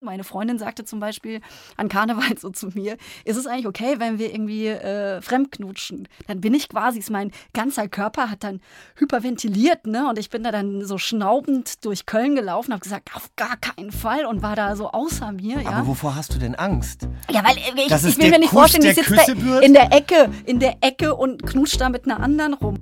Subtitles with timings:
[0.00, 1.40] Meine Freundin sagte zum Beispiel
[1.76, 6.06] an Karneval so zu mir, ist es eigentlich okay, wenn wir irgendwie äh, fremdknutschen?
[6.28, 8.60] Dann bin ich quasi, ist mein ganzer Körper hat dann
[8.94, 10.08] hyperventiliert, ne?
[10.08, 13.90] Und ich bin da dann so schnaubend durch Köln gelaufen, habe gesagt, auf gar keinen
[13.90, 15.62] Fall und war da so außer mir.
[15.62, 15.70] Ja?
[15.70, 17.08] Aber wovor hast du denn Angst?
[17.28, 20.30] Ja, weil äh, ich, ich will mir nicht Kuss vorstellen, ich sitze in der Ecke,
[20.46, 22.76] in der Ecke und knutscht da mit einer anderen rum.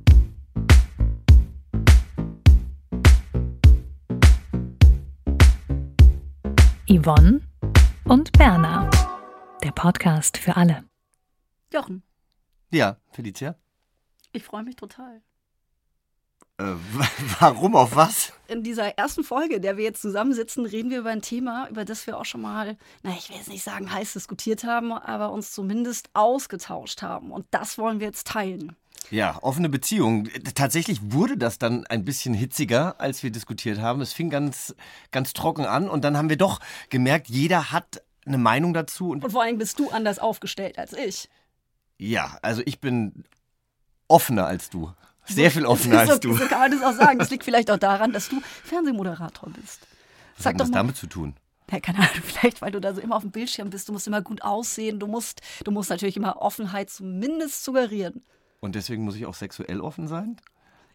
[6.97, 7.41] Yvonne
[8.05, 8.89] und Berna.
[9.63, 10.85] Der Podcast für alle.
[11.73, 12.03] Jochen,
[12.71, 13.57] Ja, Felicia.
[14.33, 15.21] ich freue mich total.
[16.59, 16.73] Äh,
[17.41, 18.33] warum auf was?
[18.49, 21.85] In dieser ersten Folge, in der wir jetzt zusammensitzen, reden wir über ein Thema, über
[21.85, 25.33] das wir auch schon mal, na, ich will jetzt nicht sagen heiß diskutiert haben, aber
[25.33, 27.31] uns zumindest ausgetauscht haben.
[27.31, 28.75] Und das wollen wir jetzt teilen.
[29.10, 30.29] Ja, offene Beziehung.
[30.54, 34.01] Tatsächlich wurde das dann ein bisschen hitziger, als wir diskutiert haben.
[34.01, 34.74] Es fing ganz,
[35.13, 39.10] ganz trocken an und dann haben wir doch gemerkt, jeder hat eine Meinung dazu.
[39.10, 41.29] Und Und vor allem bist du anders aufgestellt als ich.
[41.98, 43.24] ja, also ich bin
[44.09, 44.93] offener als du.
[45.24, 46.37] Sehr viel offener so, als du.
[46.37, 47.18] So kann man das auch sagen.
[47.18, 49.80] Das liegt vielleicht auch daran, dass du Fernsehmoderator bist.
[50.37, 51.35] Was hat das damit zu tun?
[51.70, 53.88] Ja, keine Ahnung, vielleicht, weil du da so immer auf dem Bildschirm bist.
[53.88, 55.01] Du musst immer gut aussehen.
[55.01, 58.23] Du musst, du musst natürlich immer Offenheit zumindest suggerieren.
[58.67, 60.37] Und deswegen muss ich auch sexuell offen sein?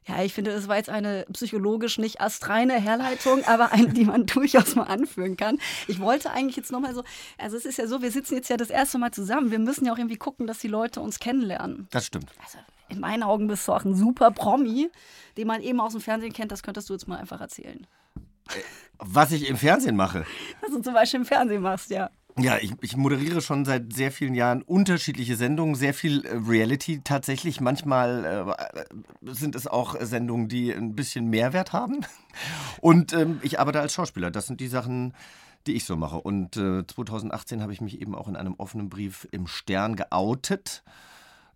[0.06, 4.26] Ja, ich finde, das war jetzt eine psychologisch nicht astreine Herleitung, aber eine, die man
[4.26, 5.58] durchaus mal anführen kann.
[5.88, 7.06] Ich wollte eigentlich jetzt nochmal so,
[7.38, 9.52] also es ist ja so, wir sitzen jetzt ja das erste Mal zusammen.
[9.52, 11.88] Wir müssen ja auch irgendwie gucken, dass die Leute uns kennenlernen.
[11.92, 12.30] Das stimmt.
[12.44, 12.58] Also
[12.90, 14.90] in meinen Augen bist du auch ein super Promi,
[15.38, 16.52] den man eben aus dem Fernsehen kennt.
[16.52, 17.88] Das könntest du jetzt mal einfach erzählen.
[18.98, 20.26] Was ich im Fernsehen mache.
[20.62, 22.10] Was du zum Beispiel im Fernsehen machst, ja.
[22.38, 27.02] Ja, ich, ich moderiere schon seit sehr vielen Jahren unterschiedliche Sendungen, sehr viel äh, Reality
[27.03, 27.59] tatsächlich.
[27.62, 28.56] Manchmal
[29.25, 32.06] äh, sind es auch Sendungen, die ein bisschen Mehrwert haben.
[32.81, 34.31] Und ähm, ich arbeite als Schauspieler.
[34.31, 35.14] Das sind die Sachen,
[35.68, 36.18] die ich so mache.
[36.22, 40.84] Und äh, 2018 habe ich mich eben auch in einem offenen Brief im Stern geoutet.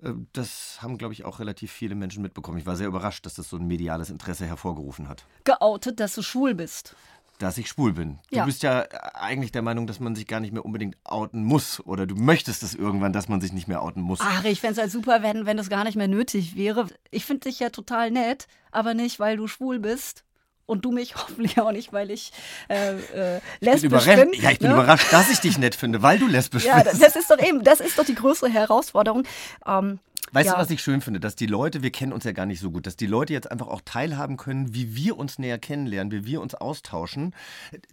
[0.04, 2.58] Äh, Das haben, glaube ich, auch relativ viele Menschen mitbekommen.
[2.58, 5.26] Ich war sehr überrascht, dass das so ein mediales Interesse hervorgerufen hat.
[5.46, 6.96] Geoutet, dass du schwul bist.
[7.40, 8.20] Dass ich schwul bin.
[8.32, 8.46] Du Ja.
[8.46, 11.86] bist ja eigentlich der Meinung, dass man sich gar nicht mehr unbedingt outen muss.
[11.86, 14.20] Oder du möchtest es irgendwann, dass man sich nicht mehr outen muss.
[14.22, 16.88] Ach, ich fände es halt super, wenn, wenn das gar nicht mehr nötig wäre.
[17.12, 20.24] Ich finde dich ja total nett, aber nicht, weil du schwul bist.
[20.68, 22.32] Und du mich hoffentlich auch nicht, weil ich
[22.70, 24.42] äh, äh, Ich lesbisch bin bin.
[24.42, 24.76] ja, ich bin ne?
[24.76, 27.04] überrascht, dass ich dich nett finde, weil du lesbisch Ja, das, bist.
[27.04, 29.24] das ist doch eben, das ist doch die größere Herausforderung.
[29.68, 30.00] Ähm,
[30.36, 30.56] Weißt ja.
[30.56, 31.22] du, was ich schön finde?
[31.22, 33.50] Dass die Leute, wir kennen uns ja gar nicht so gut, dass die Leute jetzt
[33.50, 37.34] einfach auch teilhaben können, wie wir uns näher kennenlernen, wie wir uns austauschen.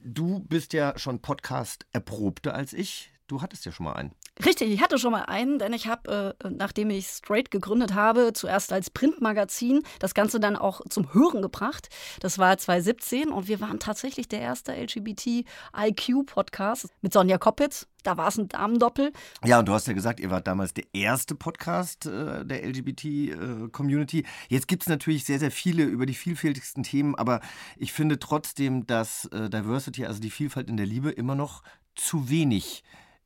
[0.02, 3.12] Du bist ja schon Podcast erprobter als ich.
[3.28, 4.10] Du hattest ja schon mal einen.
[4.42, 8.32] Richtig, ich hatte schon mal einen, denn ich habe, äh, nachdem ich Straight gegründet habe,
[8.32, 11.90] zuerst als Printmagazin das Ganze dann auch zum Hören gebracht.
[12.20, 17.88] Das war 2017 und wir waren tatsächlich der erste LGBT-IQ-Podcast mit Sonja Koppitz.
[18.04, 19.12] Da war es ein Damendoppel.
[19.44, 24.24] Ja, und du hast ja gesagt, ihr wart damals der erste Podcast äh, der LGBT-Community.
[24.48, 27.42] Jetzt gibt es natürlich sehr, sehr viele über die vielfältigsten Themen, aber
[27.76, 31.62] ich finde trotzdem, dass äh, Diversity, also die Vielfalt in der Liebe, immer noch
[31.94, 32.82] zu wenig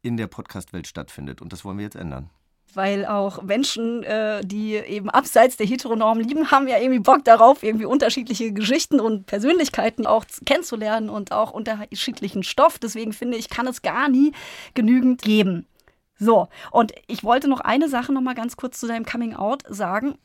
[0.07, 1.43] in der Podcast-Welt stattfindet.
[1.43, 2.31] Und das wollen wir jetzt ändern.
[2.75, 7.63] weil auch Menschen, äh, die eben abseits der Heteronorm lieben, haben ja irgendwie Bock darauf,
[7.63, 12.79] irgendwie unterschiedliche Geschichten und Persönlichkeiten auch kennenzulernen und auch unterschiedlichen Stoff.
[12.79, 14.33] Deswegen finde ich, kann es gar nie
[14.75, 15.67] genügend geben.
[16.19, 19.63] So, und ich wollte noch eine Sache noch mal ganz kurz zu deinem Coming Out
[19.69, 20.19] sagen.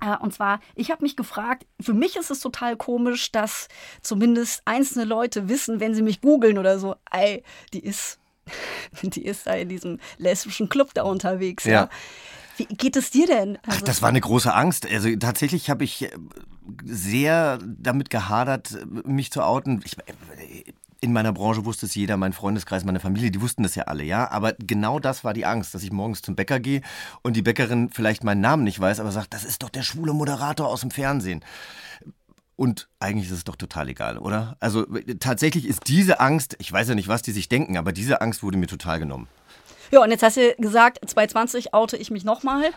[0.00, 3.68] Äh, Und zwar, ich habe mich gefragt, für mich ist es total komisch, dass
[4.00, 7.42] zumindest einzelne Leute wissen, wenn sie mich googeln oder so, ey,
[7.74, 8.18] die ist,
[9.02, 11.64] die ist da in diesem lesbischen Club da unterwegs.
[11.64, 11.72] Ja.
[11.72, 11.88] Ja.
[12.56, 13.58] Wie geht es dir denn?
[13.62, 14.86] Ach, Also, das war eine große Angst.
[14.86, 16.10] Also tatsächlich habe ich äh,
[16.84, 19.82] sehr damit gehadert, mich zu outen.
[19.84, 19.96] Ich,
[21.00, 24.04] in meiner Branche wusste es jeder, mein Freundeskreis, meine Familie, die wussten das ja alle,
[24.04, 24.30] ja.
[24.30, 26.80] Aber genau das war die Angst, dass ich morgens zum Bäcker gehe
[27.22, 30.14] und die Bäckerin vielleicht meinen Namen nicht weiß, aber sagt, das ist doch der schwule
[30.14, 31.44] Moderator aus dem Fernsehen.
[32.56, 34.56] Und eigentlich ist es doch total egal, oder?
[34.60, 34.86] Also
[35.18, 38.42] tatsächlich ist diese Angst, ich weiß ja nicht, was die sich denken, aber diese Angst
[38.42, 39.28] wurde mir total genommen.
[39.90, 42.70] Ja, und jetzt hast du gesagt, 2020 oute ich mich nochmal.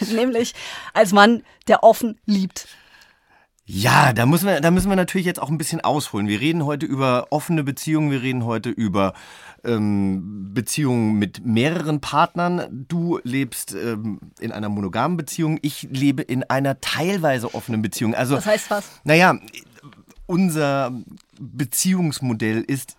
[0.12, 0.54] Nämlich
[0.94, 2.68] als Mann, der offen liebt.
[3.70, 6.26] Ja, da müssen, wir, da müssen wir natürlich jetzt auch ein bisschen ausholen.
[6.26, 9.12] Wir reden heute über offene Beziehungen, wir reden heute über
[9.62, 12.86] ähm, Beziehungen mit mehreren Partnern.
[12.88, 18.14] Du lebst ähm, in einer monogamen Beziehung, ich lebe in einer teilweise offenen Beziehung.
[18.14, 18.90] Also, das heißt was?
[19.04, 19.38] Naja,
[20.24, 20.90] unser
[21.38, 22.97] Beziehungsmodell ist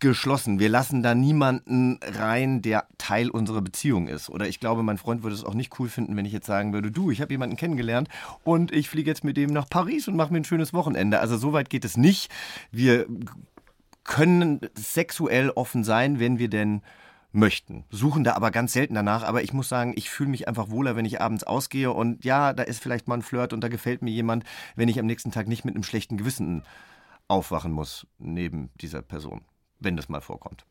[0.00, 0.58] geschlossen.
[0.58, 4.28] Wir lassen da niemanden rein, der Teil unserer Beziehung ist.
[4.28, 6.72] Oder ich glaube, mein Freund würde es auch nicht cool finden, wenn ich jetzt sagen
[6.72, 8.08] würde, du, ich habe jemanden kennengelernt
[8.44, 11.20] und ich fliege jetzt mit dem nach Paris und mache mir ein schönes Wochenende.
[11.20, 12.30] Also so weit geht es nicht.
[12.70, 13.06] Wir
[14.04, 16.82] können sexuell offen sein, wenn wir denn
[17.30, 17.84] möchten.
[17.90, 19.22] Suchen da aber ganz selten danach.
[19.22, 21.90] Aber ich muss sagen, ich fühle mich einfach wohler, wenn ich abends ausgehe.
[21.90, 24.44] Und ja, da ist vielleicht mal ein Flirt und da gefällt mir jemand,
[24.76, 26.62] wenn ich am nächsten Tag nicht mit einem schlechten Gewissen
[27.28, 29.40] aufwachen muss neben dieser Person
[29.84, 30.64] wenn das mal vorkommt.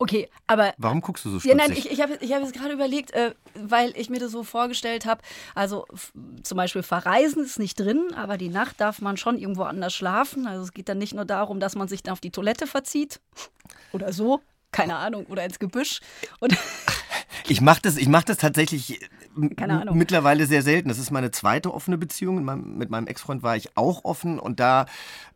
[0.00, 0.74] Okay, aber.
[0.78, 1.58] Warum guckst du so stutzig?
[1.58, 4.30] Ja, nein, ich, ich habe ich hab jetzt gerade überlegt, äh, weil ich mir das
[4.30, 5.22] so vorgestellt habe.
[5.56, 5.86] Also
[6.44, 10.46] zum Beispiel verreisen ist nicht drin, aber die Nacht darf man schon irgendwo anders schlafen.
[10.46, 13.20] Also es geht dann nicht nur darum, dass man sich dann auf die Toilette verzieht
[13.92, 14.40] oder so,
[14.70, 16.00] keine Ahnung, oder ins Gebüsch.
[16.38, 16.56] Und
[17.48, 19.00] ich mache das, mach das tatsächlich
[19.38, 20.88] mittlerweile sehr selten.
[20.88, 22.36] Das ist meine zweite offene Beziehung.
[22.36, 24.86] Mit meinem, meinem Ex-Freund war ich auch offen und da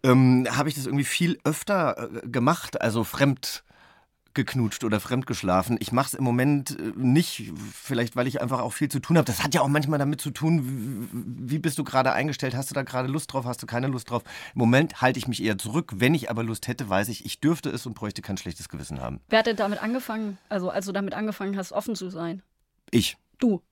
[0.03, 3.65] ähm, habe ich das irgendwie viel öfter äh, gemacht, also fremd
[4.35, 5.77] geknutscht oder fremdgeschlafen.
[5.81, 9.17] Ich mache es im Moment äh, nicht, vielleicht weil ich einfach auch viel zu tun
[9.17, 9.25] habe.
[9.25, 12.55] Das hat ja auch manchmal damit zu tun, wie, wie bist du gerade eingestellt?
[12.55, 13.45] Hast du da gerade Lust drauf?
[13.45, 14.23] Hast du keine Lust drauf?
[14.55, 15.93] Im Moment halte ich mich eher zurück.
[15.97, 19.01] Wenn ich aber Lust hätte, weiß ich, ich dürfte es und bräuchte kein schlechtes Gewissen
[19.01, 19.21] haben.
[19.29, 22.43] Wer hat denn damit angefangen, also als du damit angefangen hast, offen zu sein?
[22.91, 23.17] Ich.
[23.39, 23.63] Du.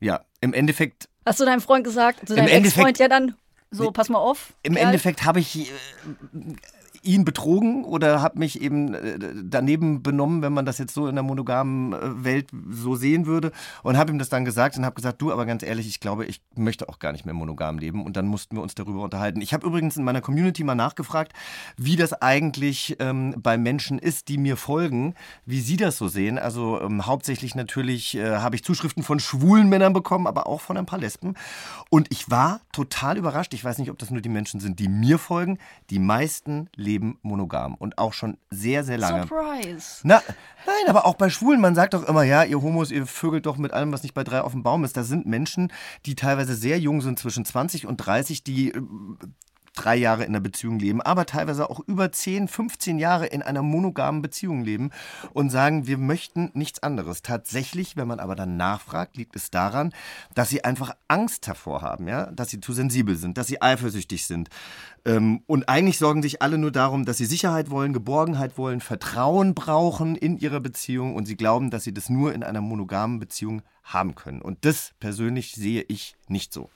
[0.00, 1.08] Ja, im Endeffekt.
[1.26, 3.34] Hast du deinem Freund gesagt, zu deinem Ex-Freund, ja dann,
[3.70, 4.54] so, pass mal auf.
[4.62, 4.86] Im Kerl.
[4.86, 5.72] Endeffekt habe ich äh,
[7.02, 11.14] ihn betrogen oder habe mich eben äh, daneben benommen, wenn man das jetzt so in
[11.14, 13.52] der monogamen äh, Welt so sehen würde.
[13.82, 16.26] Und habe ihm das dann gesagt und habe gesagt, du, aber ganz ehrlich, ich glaube,
[16.26, 18.04] ich möchte auch gar nicht mehr monogam leben.
[18.04, 19.40] Und dann mussten wir uns darüber unterhalten.
[19.40, 21.32] Ich habe übrigens in meiner Community mal nachgefragt,
[21.76, 25.14] wie das eigentlich ähm, bei Menschen ist, die mir folgen,
[25.46, 26.38] wie sie das so sehen.
[26.38, 30.76] Also ähm, hauptsächlich natürlich äh, habe ich Zuschriften von schwulen Männern bekommen, aber auch von
[30.76, 31.34] ein paar Lesben.
[31.90, 33.54] Und ich war total überrascht.
[33.54, 35.58] Ich weiß nicht, ob das nur die Menschen sind, die mir folgen.
[35.90, 39.26] Die meisten leben leben monogam und auch schon sehr, sehr lange.
[39.26, 40.00] Surprise.
[40.04, 40.22] Na,
[40.66, 43.58] nein, aber auch bei Schwulen, man sagt doch immer, ja, ihr Homos, ihr vögelt doch
[43.58, 44.96] mit allem, was nicht bei drei auf dem Baum ist.
[44.96, 45.70] Da sind Menschen,
[46.06, 48.82] die teilweise sehr jung sind, zwischen 20 und 30, die äh,
[49.78, 53.62] drei Jahre in einer Beziehung leben, aber teilweise auch über 10, 15 Jahre in einer
[53.62, 54.90] monogamen Beziehung leben
[55.32, 57.22] und sagen, wir möchten nichts anderes.
[57.22, 59.92] Tatsächlich, wenn man aber dann nachfragt, liegt es daran,
[60.34, 62.26] dass sie einfach Angst davor haben, ja?
[62.32, 64.48] dass sie zu sensibel sind, dass sie eifersüchtig sind.
[65.04, 69.54] Ähm, und eigentlich sorgen sich alle nur darum, dass sie Sicherheit wollen, Geborgenheit wollen, Vertrauen
[69.54, 73.62] brauchen in ihrer Beziehung und sie glauben, dass sie das nur in einer monogamen Beziehung
[73.84, 74.42] haben können.
[74.42, 76.68] Und das persönlich sehe ich nicht so.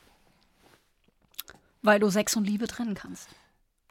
[1.82, 3.28] Weil du Sex und Liebe trennen kannst.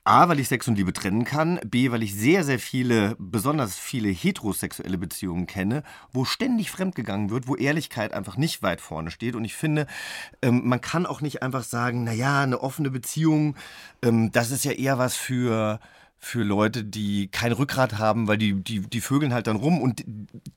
[0.03, 1.59] A, weil ich Sex und Liebe trennen kann.
[1.63, 7.47] B, weil ich sehr, sehr viele, besonders viele heterosexuelle Beziehungen kenne, wo ständig fremdgegangen wird,
[7.47, 9.35] wo Ehrlichkeit einfach nicht weit vorne steht.
[9.35, 9.85] Und ich finde,
[10.41, 13.55] ähm, man kann auch nicht einfach sagen, naja, eine offene Beziehung,
[14.01, 15.79] ähm, das ist ja eher was für
[16.23, 19.81] für Leute, die kein Rückgrat haben, weil die, die, die vögeln halt dann rum.
[19.81, 20.05] Und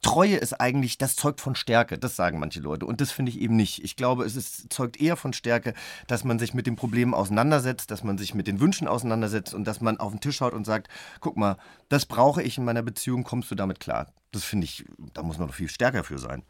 [0.02, 2.84] Treue ist eigentlich, das zeugt von Stärke, das sagen manche Leute.
[2.84, 3.82] Und das finde ich eben nicht.
[3.82, 5.72] Ich glaube, es ist, zeugt eher von Stärke,
[6.06, 9.64] dass man sich mit den Problemen auseinandersetzt, dass man sich mit den Wünschen auseinandersetzt und
[9.64, 10.88] dass man auf den Tisch schaut und sagt,
[11.20, 11.56] guck mal,
[11.88, 14.12] das brauche ich in meiner Beziehung, kommst du damit klar?
[14.34, 16.42] Das finde ich, da muss man noch viel stärker für sein.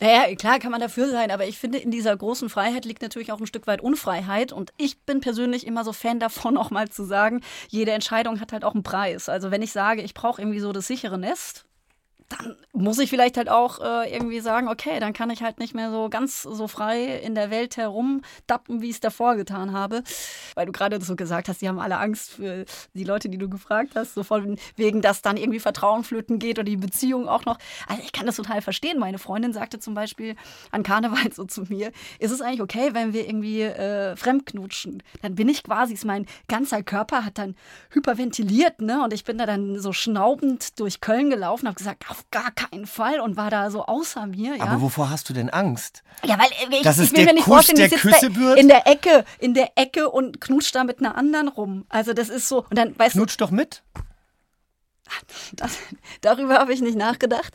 [0.00, 3.32] Naja, klar kann man dafür sein, aber ich finde, in dieser großen Freiheit liegt natürlich
[3.32, 4.50] auch ein Stück weit Unfreiheit.
[4.50, 8.52] Und ich bin persönlich immer so Fan davon, auch mal zu sagen, jede Entscheidung hat
[8.52, 9.28] halt auch einen Preis.
[9.28, 11.66] Also wenn ich sage, ich brauche irgendwie so das sichere Nest,
[12.28, 15.74] dann muss ich vielleicht halt auch äh, irgendwie sagen, okay, dann kann ich halt nicht
[15.74, 20.02] mehr so ganz so frei in der Welt herumdappen, wie ich es davor getan habe.
[20.54, 23.48] Weil du gerade so gesagt hast, die haben alle Angst für die Leute, die du
[23.48, 27.46] gefragt hast, so von wegen, dass dann irgendwie Vertrauen flöten geht oder die Beziehung auch
[27.46, 27.58] noch.
[27.86, 28.98] Also ich kann das total verstehen.
[28.98, 30.36] Meine Freundin sagte zum Beispiel
[30.70, 35.02] an Karneval so zu mir, ist es eigentlich okay, wenn wir irgendwie äh, fremdknutschen?
[35.22, 37.56] Dann bin ich quasi, mein ganzer Körper hat dann
[37.90, 39.02] hyperventiliert, ne?
[39.02, 42.86] Und ich bin da dann so schnaubend durch Köln gelaufen, habe gesagt, auf gar keinen
[42.86, 44.56] Fall und war da so außer mir.
[44.56, 44.64] Ja?
[44.64, 46.02] Aber wovor hast du denn Angst?
[46.24, 48.58] Ja, weil äh, ich, das ist will mir nicht Kuss vorstellen, der Küsse wird?
[48.58, 51.84] in der Ecke, in der Ecke und knutscht da mit einer anderen rum.
[51.88, 52.64] Also das ist so.
[52.70, 53.82] Und dann weißt Knutsch doch mit.
[55.54, 55.78] Das,
[56.20, 57.54] darüber habe ich nicht nachgedacht.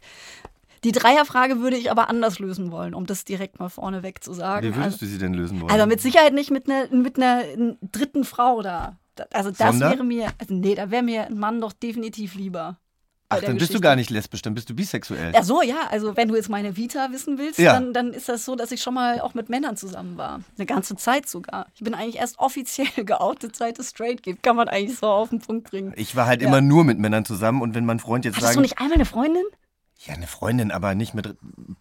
[0.84, 4.66] Die Dreierfrage würde ich aber anders lösen wollen, um das direkt mal vorneweg zu sagen.
[4.66, 5.72] Wie würdest also, du sie denn lösen wollen?
[5.72, 7.44] Also mit Sicherheit nicht mit einer, mit einer
[7.82, 8.98] dritten Frau da.
[9.32, 9.92] Also das Sonder?
[9.92, 12.80] wäre mir, also nee, da wäre mir ein Mann doch definitiv lieber.
[13.38, 15.34] Ach, dann bist du gar nicht lesbisch, dann bist du bisexuell.
[15.34, 15.88] Ja, so, ja.
[15.90, 17.74] Also, wenn du jetzt meine Vita wissen willst, ja.
[17.74, 20.42] dann, dann ist das so, dass ich schon mal auch mit Männern zusammen war.
[20.58, 21.68] Eine ganze Zeit sogar.
[21.76, 24.44] Ich bin eigentlich erst offiziell geoutet, seit es straight gibt.
[24.44, 25.94] Kann man eigentlich so auf den Punkt bringen.
[25.96, 26.48] Ich war halt ja.
[26.48, 28.58] immer nur mit Männern zusammen und wenn mein Freund jetzt Hattest sagen.
[28.58, 29.44] du nicht einmal eine Freundin?
[30.06, 31.38] Ja, eine Freundin, aber nicht mit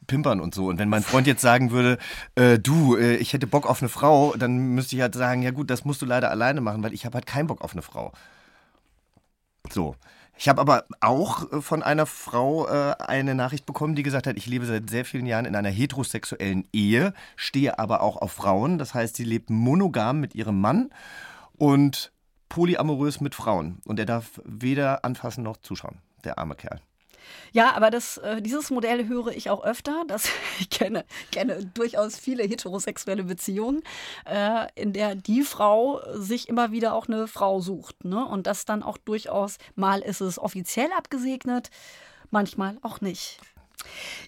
[0.07, 0.67] Pimpern und so.
[0.67, 1.99] Und wenn mein Freund jetzt sagen würde,
[2.37, 5.51] äh, du, äh, ich hätte Bock auf eine Frau, dann müsste ich halt sagen, ja
[5.51, 7.83] gut, das musst du leider alleine machen, weil ich habe halt keinen Bock auf eine
[7.83, 8.13] Frau.
[9.71, 9.97] So.
[10.37, 14.37] Ich habe aber auch äh, von einer Frau äh, eine Nachricht bekommen, die gesagt hat,
[14.37, 18.79] ich lebe seit sehr vielen Jahren in einer heterosexuellen Ehe, stehe aber auch auf Frauen.
[18.79, 20.91] Das heißt, sie lebt monogam mit ihrem Mann
[21.57, 22.13] und
[22.49, 23.81] polyamorös mit Frauen.
[23.85, 26.81] Und er darf weder anfassen noch zuschauen, der arme Kerl.
[27.53, 30.05] Ja, aber das, äh, dieses Modell höre ich auch öfter.
[30.07, 33.83] Das, ich kenne, kenne durchaus viele heterosexuelle Beziehungen,
[34.25, 38.05] äh, in der die Frau sich immer wieder auch eine Frau sucht.
[38.05, 38.25] Ne?
[38.25, 41.71] Und das dann auch durchaus, mal ist es offiziell abgesegnet,
[42.31, 43.39] manchmal auch nicht.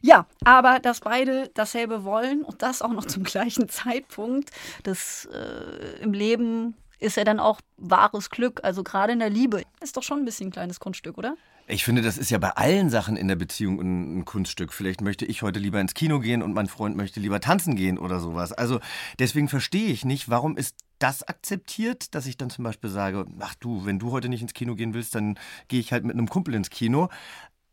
[0.00, 4.50] Ja, aber dass beide dasselbe wollen und das auch noch zum gleichen Zeitpunkt,
[4.82, 8.60] das äh, im Leben ist ja dann auch wahres Glück.
[8.62, 11.36] Also gerade in der Liebe ist doch schon ein bisschen ein kleines Kunststück, oder?
[11.66, 14.72] Ich finde, das ist ja bei allen Sachen in der Beziehung ein, ein, Kunststück.
[14.72, 17.96] Vielleicht möchte ich heute lieber ins Kino gehen und mein Freund möchte lieber tanzen gehen
[17.98, 18.52] oder sowas.
[18.52, 18.80] Also
[19.18, 23.54] deswegen verstehe ich nicht, warum ist das akzeptiert, dass ich dann zum Beispiel sage, ach
[23.54, 26.28] du, wenn du heute nicht ins Kino gehen willst, dann gehe ich halt mit einem
[26.28, 27.08] Kumpel ins Kino.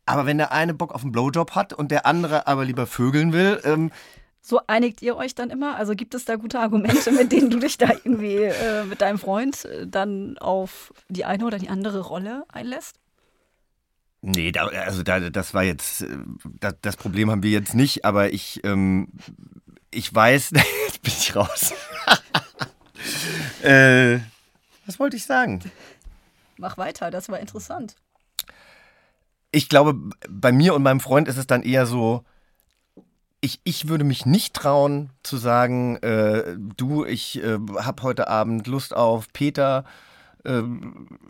[0.06, 3.34] Aber wenn der eine Bock auf einen Blowjob hat und der andere aber lieber vögeln
[3.34, 3.90] will, ähm,
[4.40, 5.76] so einigt ihr euch dann immer?
[5.76, 9.18] Also gibt es da gute Argumente, mit denen du dich da irgendwie äh, mit deinem
[9.18, 13.01] Freund äh, dann auf die eine oder die andere Rolle einlässt?
[14.24, 16.16] Nee, da, also da, das war jetzt, äh,
[16.60, 19.08] das, das, Problem haben wir jetzt nicht, aber ich, ähm,
[19.90, 20.50] ich weiß,
[20.86, 21.72] jetzt bin ich raus.
[23.62, 24.20] äh,
[24.86, 25.60] was wollte ich sagen?
[26.56, 27.96] Mach weiter, das war interessant.
[29.50, 29.96] Ich glaube,
[30.28, 32.24] bei mir und meinem Freund ist es dann eher so,
[33.40, 38.68] ich, ich würde mich nicht trauen zu sagen, äh, du, ich äh, habe heute Abend
[38.68, 39.84] Lust auf Peter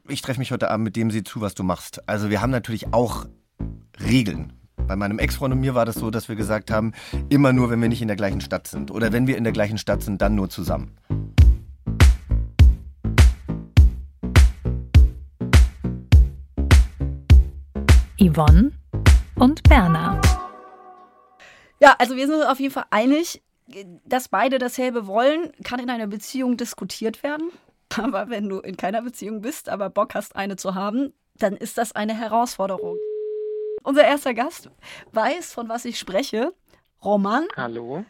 [0.08, 2.08] ich treffe mich heute Abend mit dem, sieh zu, was du machst.
[2.08, 3.26] Also wir haben natürlich auch
[4.00, 4.54] Regeln.
[4.88, 6.92] Bei meinem Ex-Freund und mir war das so, dass wir gesagt haben,
[7.28, 8.90] immer nur, wenn wir nicht in der gleichen Stadt sind.
[8.90, 10.96] Oder wenn wir in der gleichen Stadt sind, dann nur zusammen.
[18.18, 18.72] Yvonne
[19.36, 20.20] und Berna.
[21.80, 23.42] Ja, also wir sind uns auf jeden Fall einig,
[24.04, 27.50] dass beide dasselbe wollen, kann in einer Beziehung diskutiert werden.
[27.98, 31.78] Aber wenn du in keiner Beziehung bist, aber Bock hast, eine zu haben, dann ist
[31.78, 32.96] das eine Herausforderung.
[33.82, 34.70] Unser erster Gast
[35.12, 36.52] weiß, von was ich spreche.
[37.04, 37.46] Roman.
[37.56, 38.04] Hallo.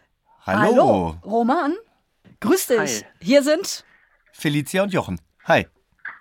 [0.45, 0.61] Hallo.
[0.61, 1.17] Hallo.
[1.25, 1.75] Roman.
[2.41, 2.79] Grüß dich.
[2.79, 3.07] Hi.
[3.21, 3.85] Hier sind
[4.33, 5.21] Felicia und Jochen.
[5.45, 5.67] Hi.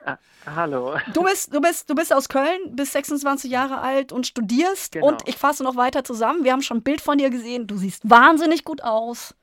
[0.06, 0.98] Ah, hallo.
[1.14, 4.94] Du bist, du, bist, du bist aus Köln, bist 26 Jahre alt und studierst.
[4.94, 5.08] Genau.
[5.08, 6.44] Und ich fasse noch weiter zusammen.
[6.44, 7.68] Wir haben schon ein Bild von dir gesehen.
[7.68, 9.36] Du siehst wahnsinnig gut aus.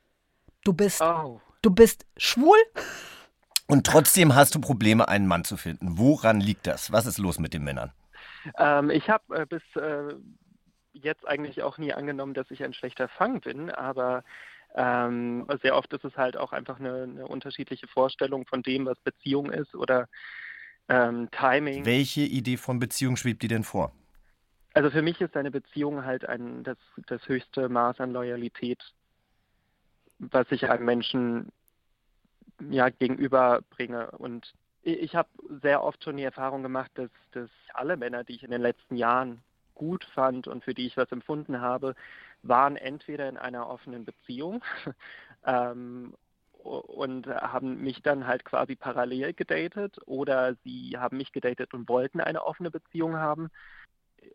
[0.65, 1.41] Du bist, oh.
[1.63, 2.57] du bist schwul.
[3.69, 5.99] Und trotzdem hast du Probleme, einen Mann zu finden.
[5.99, 6.91] Woran liegt das?
[6.91, 7.93] Was ist los mit den Männern?
[8.57, 10.15] Ähm, ich habe äh, bis äh,
[10.95, 14.25] jetzt eigentlich auch nie angenommen, dass ich ein schlechter Fang bin, aber
[14.75, 18.99] ähm, sehr oft ist es halt auch einfach eine, eine, unterschiedliche Vorstellung von dem, was
[19.01, 20.09] Beziehung ist oder
[20.89, 21.85] ähm, Timing.
[21.85, 23.93] Welche Idee von Beziehung schwebt dir denn vor?
[24.73, 28.83] Also für mich ist eine Beziehung halt ein, das, das höchste Maß an Loyalität,
[30.19, 31.53] was ich einem Menschen
[32.71, 34.11] ja, gegenüberbringe.
[34.13, 35.29] Und ich habe
[35.63, 38.97] sehr oft schon die Erfahrung gemacht, dass, dass alle Männer, die ich in den letzten
[38.97, 39.43] Jahren
[39.75, 41.95] gut fand und für die ich was empfunden habe,
[42.43, 44.65] waren entweder in einer offenen Beziehung
[45.47, 46.15] ähm,
[46.63, 52.21] und haben mich dann halt quasi parallel gedatet oder sie haben mich gedatet und wollten
[52.21, 53.49] eine offene Beziehung haben.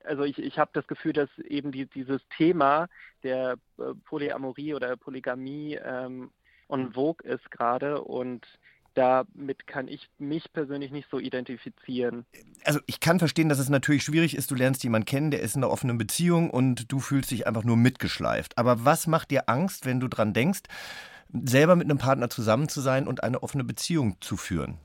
[0.06, 2.88] Also ich, ich habe das Gefühl, dass eben die, dieses Thema
[3.24, 6.32] der äh, Polyamorie oder Polygamie ähm,
[6.70, 8.46] on vogue ist gerade und
[8.94, 12.26] damit kann ich mich persönlich nicht so identifizieren.
[12.64, 15.56] Also ich kann verstehen, dass es natürlich schwierig ist, du lernst jemanden kennen, der ist
[15.56, 18.58] in einer offenen Beziehung und du fühlst dich einfach nur mitgeschleift.
[18.58, 20.62] Aber was macht dir Angst, wenn du dran denkst,
[21.32, 24.78] selber mit einem Partner zusammen zu sein und eine offene Beziehung zu führen?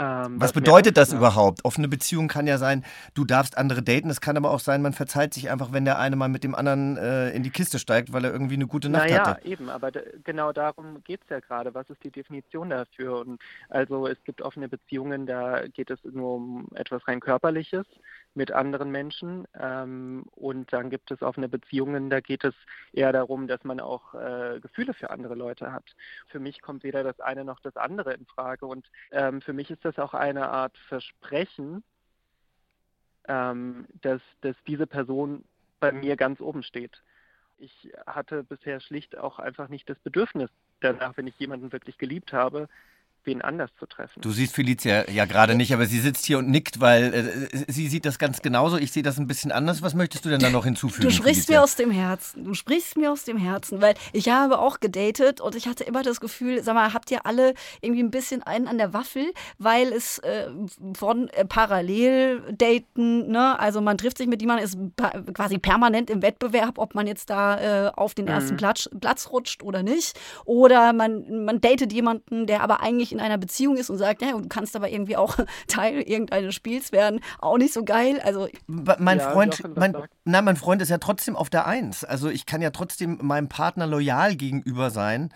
[0.00, 1.64] Ähm, was bedeutet das überhaupt?
[1.64, 4.08] Offene Beziehung kann ja sein, du darfst andere daten.
[4.08, 6.54] Es kann aber auch sein, man verzeiht sich einfach, wenn der eine mal mit dem
[6.54, 9.46] anderen äh, in die Kiste steigt, weil er irgendwie eine gute Nacht naja, hatte.
[9.46, 9.92] Ja, eben, aber
[10.24, 11.74] genau darum geht es ja gerade.
[11.74, 13.18] Was ist die Definition dafür?
[13.20, 17.84] Und also es gibt offene Beziehungen, da geht es nur um etwas rein Körperliches
[18.34, 19.46] mit anderen Menschen.
[19.58, 22.54] Ähm, und dann gibt es offene Beziehungen, da geht es
[22.92, 25.84] eher darum, dass man auch äh, Gefühle für andere Leute hat.
[26.28, 28.66] Für mich kommt weder das eine noch das andere in Frage.
[28.66, 31.82] Und ähm, für mich ist das auch eine Art Versprechen,
[33.28, 35.44] ähm, dass, dass diese Person
[35.80, 37.02] bei mir ganz oben steht.
[37.58, 42.32] Ich hatte bisher schlicht auch einfach nicht das Bedürfnis danach, wenn ich jemanden wirklich geliebt
[42.32, 42.68] habe,
[43.30, 44.20] wen anders zu treffen.
[44.20, 47.88] Du siehst Felicia ja gerade nicht, aber sie sitzt hier und nickt, weil äh, sie
[47.88, 48.76] sieht das ganz genauso.
[48.76, 49.82] Ich sehe das ein bisschen anders.
[49.82, 51.08] Was möchtest du denn da noch hinzufügen?
[51.08, 51.60] Du sprichst Felicia?
[51.60, 52.44] mir aus dem Herzen.
[52.44, 56.02] Du sprichst mir aus dem Herzen, weil ich habe auch gedatet und ich hatte immer
[56.02, 59.92] das Gefühl, sag mal, habt ihr alle irgendwie ein bisschen einen an der Waffel, weil
[59.92, 60.48] es äh,
[60.96, 61.44] von äh,
[62.24, 64.78] Parallel-Daten, ne, also man trifft sich mit jemandem, ist
[65.34, 68.56] quasi permanent im Wettbewerb, ob man jetzt da äh, auf den ersten Mhm.
[68.58, 70.18] Platz, Platz rutscht oder nicht.
[70.44, 74.32] Oder man, man datet jemanden, der aber eigentlich in einer Beziehung ist und sagt, ja,
[74.32, 75.36] du kannst aber irgendwie auch
[75.68, 77.20] Teil irgendeines Spiels werden.
[77.38, 78.20] Auch nicht so geil.
[78.24, 82.04] Also Mein Ja, Freund, mein, na, mein Freund ist ja trotzdem auf der Eins.
[82.04, 85.32] Also ich kann ja trotzdem meinem Partner loyal gegenüber sein.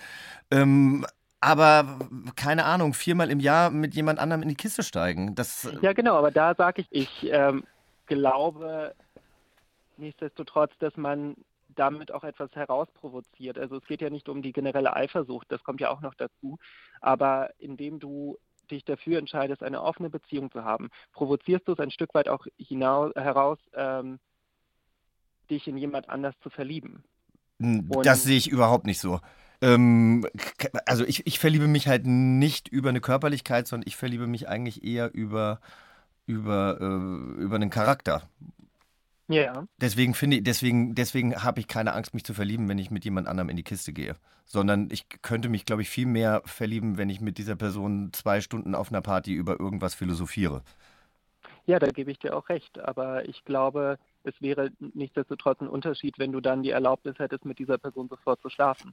[0.51, 1.07] Ähm,
[1.41, 1.99] aber
[2.37, 5.35] keine Ahnung, viermal im Jahr mit jemand anderem in die Kiste steigen.
[5.35, 7.65] Das, Ja, genau, aber da sage ich, ich ähm,
[8.07, 8.95] glaube
[9.99, 11.37] nichtsdestotrotz, dass man
[11.75, 13.59] damit auch etwas herausprovoziert.
[13.59, 16.59] Also es geht ja nicht um die generelle Eifersucht, das kommt ja auch noch dazu,
[17.01, 18.39] aber indem du
[18.71, 22.47] dich dafür entscheidest, eine offene Beziehung zu haben, provozierst du es ein Stück weit auch
[22.57, 24.19] hinaus, heraus, ähm,
[25.51, 27.05] dich in jemand anders zu verlieben.
[27.59, 29.21] Und- das sehe ich überhaupt nicht so.
[29.61, 30.27] Ähm,
[30.87, 34.85] also ich, ich verliebe mich halt nicht über eine Körperlichkeit, sondern ich verliebe mich eigentlich
[34.85, 35.61] eher über,
[36.27, 38.29] über, äh, über einen Charakter.
[39.29, 39.67] Ja.
[39.81, 43.05] Deswegen finde ich, deswegen, deswegen habe ich keine Angst, mich zu verlieben, wenn ich mit
[43.05, 44.17] jemand anderem in die Kiste gehe.
[44.45, 48.41] Sondern ich könnte mich, glaube ich, viel mehr verlieben, wenn ich mit dieser Person zwei
[48.41, 50.63] Stunden auf einer Party über irgendwas philosophiere.
[51.67, 52.79] Ja, da gebe ich dir auch recht.
[52.79, 57.59] Aber ich glaube, es wäre nichtsdestotrotz ein Unterschied, wenn du dann die Erlaubnis hättest, mit
[57.59, 58.93] dieser Person sofort zu schlafen.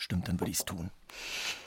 [0.00, 0.90] Stimmt, dann würde ich es tun.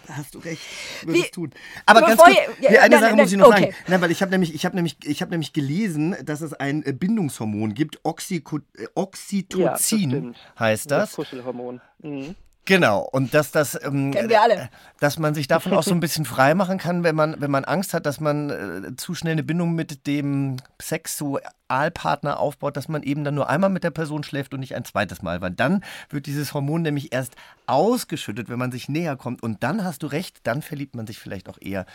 [0.08, 0.60] Da hast du recht.
[1.06, 1.52] Würde es tun.
[1.86, 3.62] Aber ganz kurz, ja, eine nein, Sache nein, muss ich noch okay.
[3.66, 3.76] sagen.
[3.88, 6.84] Nein, weil ich habe nämlich, ich habe nämlich, ich habe nämlich gelesen, dass es ein
[6.84, 11.16] äh, Bindungshormon gibt, Oxyco äh, Ja, das Oxytocin heißt Das das.
[11.16, 11.80] Kuschelhormon.
[12.00, 12.36] Mhm.
[12.66, 13.02] Genau.
[13.12, 14.70] Und dass das, ähm, Kennen wir alle.
[15.00, 17.66] dass man sich davon auch so ein bisschen frei machen kann, wenn man, wenn man
[17.66, 23.04] Angst hat, dass man äh, zu schnell eine Bindung mit dem Sexualpartner aufbaut, dass man
[23.04, 25.84] eben dann nur einmal mit der Person schläft und nicht ein zweites Mal, weil dann
[26.10, 27.36] wird dieses Hormon nämlich erst
[27.68, 31.20] ausgeschüttet, wenn man sich näher kommt und dann hast du recht, dann verliebt man sich
[31.20, 31.86] vielleicht auch eher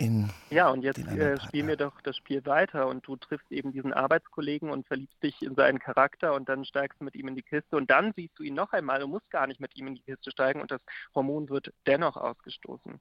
[0.00, 1.66] in Ja, und jetzt äh, spielen Partner.
[1.68, 5.54] wir doch das Spiel weiter und du triffst eben diesen Arbeitskollegen und verliebst dich in
[5.54, 8.42] seinen Charakter und dann steigst du mit ihm in die Kiste und dann siehst du
[8.42, 10.80] ihn noch einmal und musst gar nicht mit ihm in die Kiste steigen und das
[11.14, 12.98] Hormon wird dennoch ausgestoßen.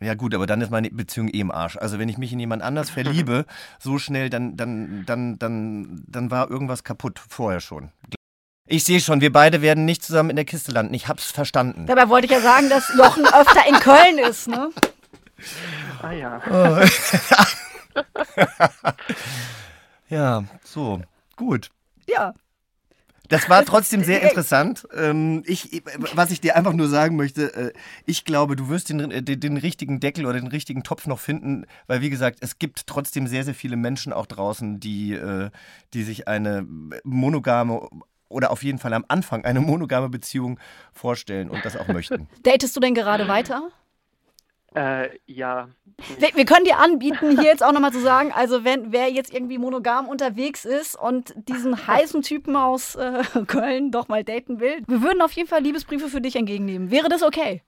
[0.00, 1.76] Ja gut, aber dann ist meine Beziehung eh im Arsch.
[1.76, 3.46] Also wenn ich mich in jemand anders verliebe,
[3.78, 7.90] so schnell, dann, dann, dann, dann, dann war irgendwas kaputt vorher schon.
[8.70, 10.92] Ich sehe schon, wir beide werden nicht zusammen in der Kiste landen.
[10.92, 11.86] Ich hab's verstanden.
[11.86, 14.68] Dabei wollte ich ja sagen, dass Jochen öfter in Köln ist, ne?
[16.02, 16.40] Ah ja.
[20.08, 21.02] Ja, so,
[21.36, 21.70] gut.
[22.06, 22.34] Ja.
[23.28, 24.88] Das war trotzdem sehr interessant.
[24.96, 25.82] Ähm, ich,
[26.14, 27.72] was ich dir einfach nur sagen möchte, äh,
[28.06, 31.18] ich glaube, du wirst den, äh, den, den richtigen Deckel oder den richtigen Topf noch
[31.18, 35.50] finden, weil wie gesagt, es gibt trotzdem sehr, sehr viele Menschen auch draußen, die, äh,
[35.92, 36.66] die sich eine
[37.04, 37.86] monogame
[38.30, 40.58] oder auf jeden Fall am Anfang eine monogame Beziehung
[40.94, 42.28] vorstellen und das auch möchten.
[42.44, 43.68] Datest du denn gerade weiter?
[44.78, 45.68] Äh, ja.
[46.20, 49.34] Wir, wir können dir anbieten, hier jetzt auch nochmal zu sagen, also wenn wer jetzt
[49.34, 54.82] irgendwie monogam unterwegs ist und diesen heißen Typen aus äh, Köln doch mal daten will,
[54.86, 56.92] wir würden auf jeden Fall Liebesbriefe für dich entgegennehmen.
[56.92, 57.62] Wäre das okay?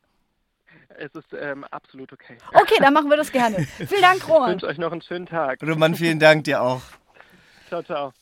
[0.99, 2.37] Es ist ähm, absolut okay.
[2.53, 3.57] Okay, dann machen wir das gerne.
[3.89, 4.51] Vielen Dank, Ich Roman.
[4.51, 5.61] wünsche euch noch einen schönen Tag.
[5.63, 6.83] Roman, vielen Dank dir auch.
[7.69, 8.13] Ciao, ciao.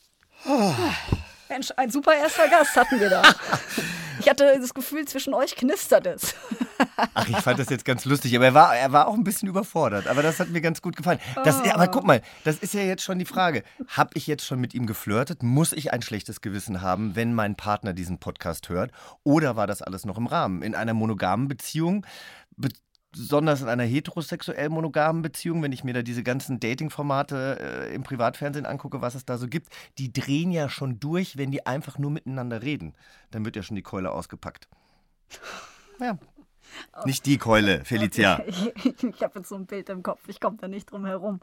[1.49, 3.21] Mensch, ein super erster Gast hatten wir da.
[4.19, 6.35] Ich hatte das Gefühl, zwischen euch knistert es.
[7.13, 9.47] Ach, ich fand das jetzt ganz lustig, aber er war, er war auch ein bisschen
[9.47, 10.07] überfordert.
[10.07, 11.19] Aber das hat mir ganz gut gefallen.
[11.43, 13.63] Das, ja, aber guck mal, das ist ja jetzt schon die Frage.
[13.87, 15.43] Habe ich jetzt schon mit ihm geflirtet?
[15.43, 18.91] Muss ich ein schlechtes Gewissen haben, wenn mein Partner diesen Podcast hört?
[19.23, 20.61] Oder war das alles noch im Rahmen?
[20.61, 22.05] In einer monogamen Beziehung,
[23.11, 28.03] besonders in einer heterosexuell monogamen Beziehung, wenn ich mir da diese ganzen Dating-Formate äh, im
[28.03, 31.97] Privatfernsehen angucke, was es da so gibt, die drehen ja schon durch, wenn die einfach
[31.97, 32.93] nur miteinander reden.
[33.31, 34.67] Dann wird ja schon die Keule ausgepackt.
[35.99, 36.17] Ja.
[37.05, 38.43] Nicht die Keule, Felicia.
[38.49, 41.39] Ich, ich habe jetzt so ein Bild im Kopf, ich komme da nicht drum herum.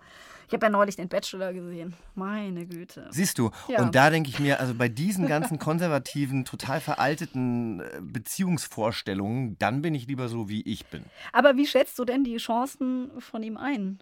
[0.48, 1.94] Ich habe ja neulich den Bachelor gesehen.
[2.14, 3.08] Meine Güte.
[3.10, 3.50] Siehst du?
[3.68, 3.82] Ja.
[3.82, 9.82] Und da denke ich mir, also bei diesen ganzen konservativen, total veralteten äh, Beziehungsvorstellungen, dann
[9.82, 11.04] bin ich lieber so, wie ich bin.
[11.32, 13.98] Aber wie schätzt du denn die Chancen von ihm ein?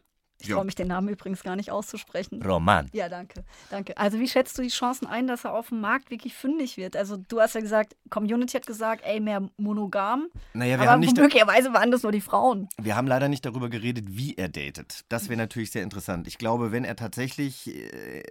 [0.49, 2.43] Ich traue mich den Namen übrigens gar nicht auszusprechen.
[2.43, 2.89] Roman.
[2.93, 3.45] Ja, danke.
[3.71, 3.97] Danke.
[3.97, 6.97] Also wie schätzt du die Chancen ein, dass er auf dem Markt wirklich fündig wird?
[6.97, 10.29] Also du hast ja gesagt, Community hat gesagt, ey, mehr monogam.
[10.53, 11.17] Naja, wir aber haben nicht.
[11.17, 12.69] möglicherweise waren das nur die Frauen.
[12.81, 15.05] Wir haben leider nicht darüber geredet, wie er datet.
[15.09, 16.27] Das wäre natürlich sehr interessant.
[16.27, 18.23] Ich glaube, wenn er tatsächlich äh,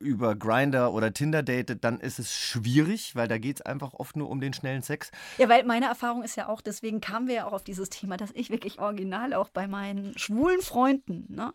[0.00, 4.16] über Grinder oder Tinder datet, dann ist es schwierig, weil da geht es einfach oft
[4.16, 5.10] nur um den schnellen Sex.
[5.38, 8.16] Ja, weil meine Erfahrung ist ja auch, deswegen kamen wir ja auch auf dieses Thema,
[8.16, 11.52] dass ich wirklich original auch bei meinen schwulen Freunden, ne,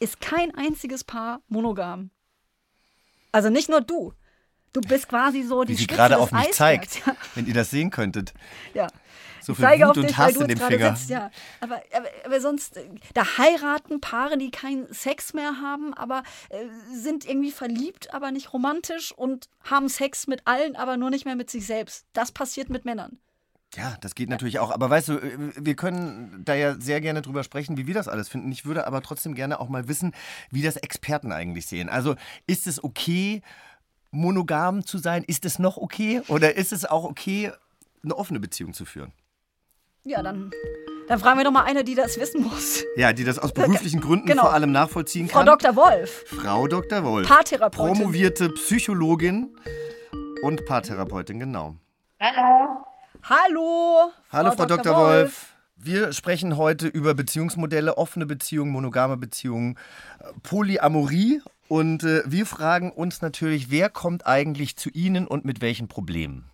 [0.00, 2.10] ist kein einziges Paar monogam.
[3.32, 4.12] Also nicht nur du.
[4.72, 7.00] Du bist quasi so die Wie sie Spitze gerade auf mich Eisbergs.
[7.00, 8.34] zeigt, wenn ihr das sehen könntet.
[8.74, 8.88] Ja.
[9.40, 10.96] So viel Wut und dich, Hass in dem Finger.
[10.96, 11.30] sitzt, ja.
[11.60, 16.64] Aber, aber, aber sonst, äh, da heiraten Paare, die keinen Sex mehr haben, aber äh,
[16.92, 21.36] sind irgendwie verliebt, aber nicht romantisch und haben Sex mit allen, aber nur nicht mehr
[21.36, 22.06] mit sich selbst.
[22.14, 23.18] Das passiert mit Männern.
[23.76, 24.70] Ja, das geht natürlich auch.
[24.70, 28.08] Aber weißt du, äh, wir können da ja sehr gerne drüber sprechen, wie wir das
[28.08, 28.50] alles finden.
[28.52, 30.12] Ich würde aber trotzdem gerne auch mal wissen,
[30.50, 31.88] wie das Experten eigentlich sehen.
[31.88, 32.14] Also
[32.46, 33.42] ist es okay,
[34.10, 35.24] monogam zu sein?
[35.24, 36.22] Ist es noch okay?
[36.28, 37.50] Oder ist es auch okay,
[38.04, 39.12] eine offene Beziehung zu führen?
[40.04, 40.50] Ja, dann,
[41.08, 42.84] dann fragen wir doch mal eine, die das wissen muss.
[42.96, 44.42] Ja, die das aus beruflichen Gründen Genau.
[44.42, 45.46] vor allem nachvollziehen Frau kann.
[45.46, 45.74] Dr.
[45.76, 47.02] Wolf, Frau Dr.
[47.04, 47.26] Wolf.
[47.26, 47.96] Paartherapeutin.
[47.96, 49.56] Promovierte Psychologin
[50.42, 51.76] und Paartherapeutin, genau.
[52.20, 52.84] Hallo.
[54.30, 54.96] Hallo, Frau, Dr.
[54.98, 55.54] Wolf.
[55.76, 59.78] Wir sprechen heute über Beziehungsmodelle, offene Beziehungen, monogame Beziehungen,
[60.20, 61.40] äh, Polyamorie.
[61.68, 66.50] Und äh, wir fragen uns natürlich, wer kommt eigentlich zu Ihnen und mit welchen Problemen?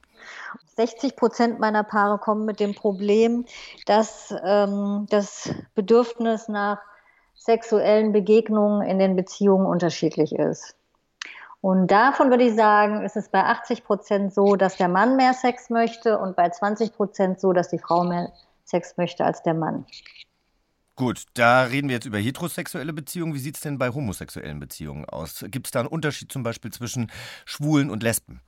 [0.76, 3.46] 60 Prozent meiner Paare kommen mit dem Problem,
[3.86, 6.78] dass ähm, das Bedürfnis nach
[7.34, 10.76] sexuellen Begegnungen in den Beziehungen unterschiedlich ist.
[11.60, 15.34] Und davon würde ich sagen, ist es bei 80 Prozent so, dass der Mann mehr
[15.34, 18.32] Sex möchte und bei 20 Prozent so, dass die Frau mehr
[18.64, 19.84] Sex möchte als der Mann.
[20.96, 23.34] Gut, da reden wir jetzt über heterosexuelle Beziehungen.
[23.34, 25.44] Wie sieht es denn bei homosexuellen Beziehungen aus?
[25.48, 27.10] Gibt es da einen Unterschied zum Beispiel zwischen
[27.44, 28.40] Schwulen und Lesben?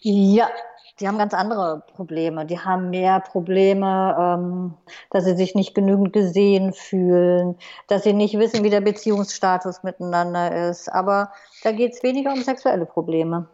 [0.00, 0.48] Ja,
[0.98, 2.46] die haben ganz andere Probleme.
[2.46, 4.74] Die haben mehr Probleme, ähm,
[5.10, 7.56] dass sie sich nicht genügend gesehen fühlen,
[7.86, 10.88] dass sie nicht wissen, wie der Beziehungsstatus miteinander ist.
[10.88, 11.32] Aber
[11.62, 13.46] da geht es weniger um sexuelle Probleme.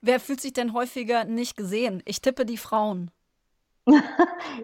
[0.00, 2.02] Wer fühlt sich denn häufiger nicht gesehen?
[2.06, 3.10] Ich tippe die Frauen.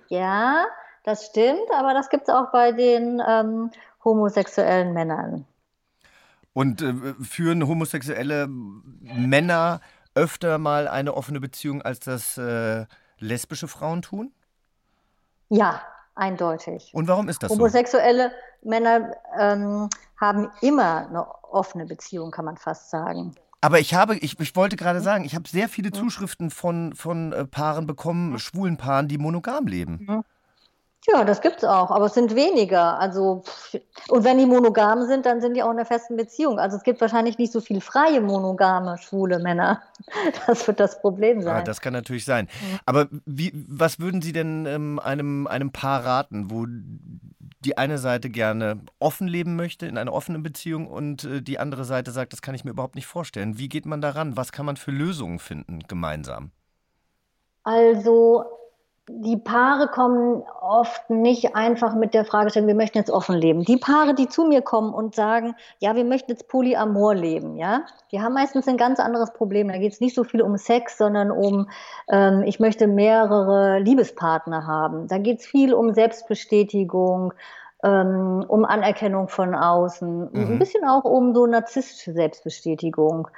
[0.09, 0.67] Ja,
[1.05, 3.71] das stimmt, aber das gibt es auch bei den ähm,
[4.05, 5.47] homosexuellen Männern.
[6.53, 9.81] Und äh, führen homosexuelle Männer
[10.17, 12.87] öfter mal eine offene Beziehung, als das äh,
[13.19, 14.33] lesbische Frauen tun?
[15.49, 15.83] Ja,
[16.15, 16.91] eindeutig.
[16.93, 17.57] Und warum ist das so?
[17.57, 19.89] Homosexuelle Männer ähm,
[20.21, 23.35] haben immer eine offene Beziehung, kann man fast sagen.
[23.61, 27.33] Aber ich habe, ich, ich wollte gerade sagen, ich habe sehr viele Zuschriften von, von
[27.33, 30.25] äh, Paaren bekommen, schwulen Paaren, die monogam leben.
[31.09, 32.99] Ja, das gibt's auch, aber es sind weniger.
[32.99, 33.45] Also
[34.09, 36.59] und wenn die monogam sind, dann sind die auch in einer festen Beziehung.
[36.59, 39.83] Also es gibt wahrscheinlich nicht so viel freie monogame schwule Männer.
[40.47, 41.65] Das wird das Problem Ja, sein.
[41.65, 42.49] das kann natürlich sein.
[42.87, 46.67] Aber wie, was würden Sie denn ähm, einem, einem Paar raten, wo
[47.65, 51.85] die eine Seite gerne offen leben möchte, in einer offenen Beziehung, und äh, die andere
[51.85, 53.59] Seite sagt, das kann ich mir überhaupt nicht vorstellen.
[53.59, 54.37] Wie geht man daran?
[54.37, 56.51] Was kann man für Lösungen finden gemeinsam?
[57.65, 58.45] Also
[59.09, 63.63] die Paare kommen oft nicht einfach mit der Fragestellung, wir möchten jetzt offen leben.
[63.65, 67.83] Die Paare, die zu mir kommen und sagen, ja, wir möchten jetzt Polyamor leben, ja,
[68.11, 69.69] die haben meistens ein ganz anderes Problem.
[69.69, 71.69] Da geht es nicht so viel um Sex, sondern um,
[72.09, 75.07] ähm, ich möchte mehrere Liebespartner haben.
[75.07, 77.33] Da geht es viel um Selbstbestätigung,
[77.85, 80.59] ähm, um Anerkennung von außen, ein Mhm.
[80.59, 83.29] bisschen auch um so narzisstische Selbstbestätigung.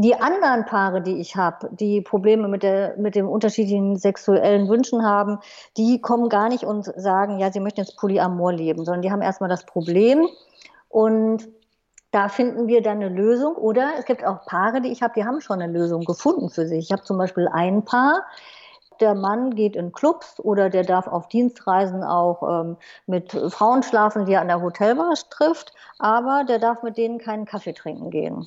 [0.00, 5.04] Die anderen Paare, die ich habe, die Probleme mit, der, mit den unterschiedlichen sexuellen Wünschen
[5.04, 5.40] haben,
[5.76, 9.22] die kommen gar nicht und sagen, ja, sie möchten jetzt Polyamor leben, sondern die haben
[9.22, 10.28] erstmal das Problem
[10.88, 11.48] und
[12.12, 13.56] da finden wir dann eine Lösung.
[13.56, 16.68] Oder es gibt auch Paare, die ich habe, die haben schon eine Lösung gefunden für
[16.68, 16.84] sich.
[16.84, 18.22] Ich habe zum Beispiel ein Paar,
[19.00, 24.26] der Mann geht in Clubs oder der darf auf Dienstreisen auch ähm, mit Frauen schlafen,
[24.26, 28.46] die er an der Hotelbar trifft, aber der darf mit denen keinen Kaffee trinken gehen.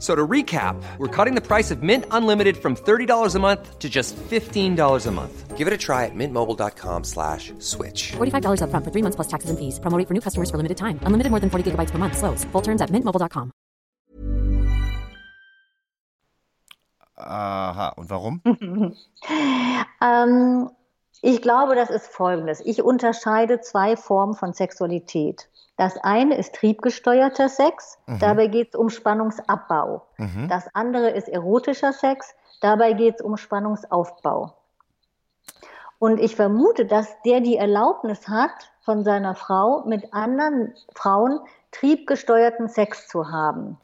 [0.00, 3.78] F- So to recap, we're cutting the price of Mint Unlimited from $30 a month
[3.78, 5.58] to just $15 a month.
[5.58, 8.12] Give it a try at mintmobile.com slash switch.
[8.16, 9.78] $45 upfront for three months plus taxes and fees.
[9.78, 10.98] Promo rate for new customers for limited time.
[11.04, 12.16] Unlimited more than 40 gigabytes per month.
[12.16, 12.44] Slows.
[12.52, 13.52] Full terms at mintmobile.com.
[17.16, 18.40] Aha, und warum?
[20.02, 20.70] Ähm,
[21.22, 22.62] Ich glaube, das ist Folgendes.
[22.64, 25.49] Ich unterscheide zwei Formen von Sexualität.
[25.80, 27.96] Das eine ist triebgesteuerter Sex.
[28.04, 28.18] Mhm.
[28.18, 30.02] Dabei geht es um Spannungsabbau.
[30.18, 30.46] Mhm.
[30.46, 32.34] Das andere ist erotischer Sex.
[32.60, 34.52] Dabei geht es um Spannungsaufbau.
[35.98, 38.50] Und ich vermute, dass der die Erlaubnis hat,
[38.82, 41.40] von seiner Frau mit anderen Frauen
[41.70, 43.78] triebgesteuerten Sex zu haben.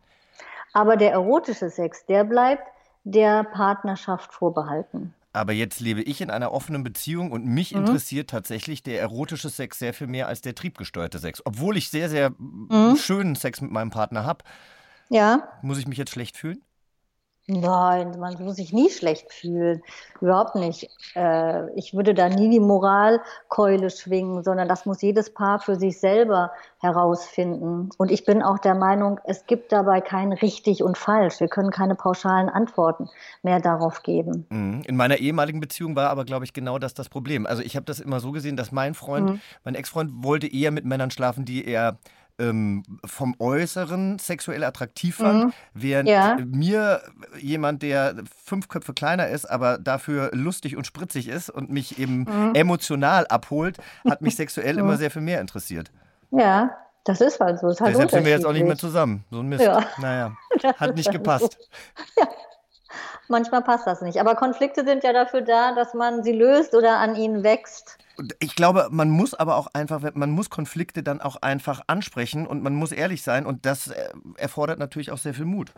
[0.75, 2.69] Aber der erotische Sex, der bleibt
[3.05, 5.15] der Partnerschaft vorbehalten.
[5.37, 7.81] Aber jetzt lebe ich in einer offenen Beziehung und mich Mhm.
[7.81, 11.43] interessiert tatsächlich der erotische Sex sehr viel mehr als der triebgesteuerte Sex.
[11.45, 12.97] Obwohl ich sehr, sehr Mhm.
[12.97, 14.45] schönen Sex mit meinem Partner habe.
[15.11, 16.63] Ja, Muss ich mich jetzt schlecht fühlen?
[17.49, 19.81] Nein, man muss sich nie schlecht fühlen.
[20.21, 20.91] Überhaupt nicht.
[21.15, 26.01] Äh, ich würde da nie die Moralkeule schwingen, sondern das muss jedes Paar für sich
[26.01, 27.91] selber herausfinden.
[27.99, 31.39] Und ich bin auch der Meinung, es gibt dabei kein richtig und falsch.
[31.39, 33.09] Wir können keine pauschalen Antworten
[33.45, 34.47] mehr darauf geben.
[34.51, 34.83] Mhm.
[34.87, 37.47] In meiner ehemaligen Beziehung war aber, glaube ich, genau das das Problem.
[37.47, 39.41] Also ich habe das immer so gesehen, dass mein Freund, Mhm.
[39.65, 41.99] mein Ex-Freund wollte eher mit Männern schlafen, die er
[42.39, 45.53] ähm, vom Äußeren sexuell attraktiv fand, Mhm.
[45.75, 46.37] während Ja.
[46.45, 47.01] mir
[47.39, 52.21] jemand, der fünf Köpfe kleiner ist, aber dafür lustig und spritzig ist und mich eben
[52.29, 52.53] Mhm.
[52.55, 55.91] emotional abholt, hat mich sexuell immer sehr viel mehr interessiert.
[56.31, 57.69] Ja, das ist halt so.
[57.69, 59.25] Ist halt Deshalb sind wir jetzt auch nicht mehr zusammen.
[59.31, 59.65] So ein Mist.
[59.65, 59.85] Ja.
[59.99, 60.37] Naja,
[60.79, 61.57] hat nicht gepasst.
[63.29, 64.21] Manchmal passt das nicht.
[64.21, 67.99] Aber Konflikte sind ja dafür da, dass man sie löst oder an ihnen wächst.
[68.39, 72.63] Ich glaube, man muss aber auch einfach, man muss Konflikte dann auch einfach ansprechen und
[72.63, 75.73] man muss ehrlich sein und das äh, erfordert natürlich auch sehr viel Mut.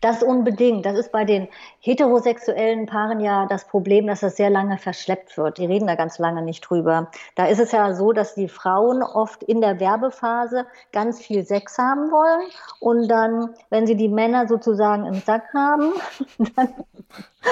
[0.00, 0.84] Das unbedingt.
[0.84, 1.48] Das ist bei den
[1.80, 5.58] heterosexuellen Paaren ja das Problem, dass das sehr lange verschleppt wird.
[5.58, 7.10] Die reden da ganz lange nicht drüber.
[7.34, 11.78] Da ist es ja so, dass die Frauen oft in der Werbephase ganz viel Sex
[11.78, 12.48] haben wollen
[12.80, 15.92] und dann, wenn sie die Männer sozusagen im Sack haben,
[16.56, 16.74] dann,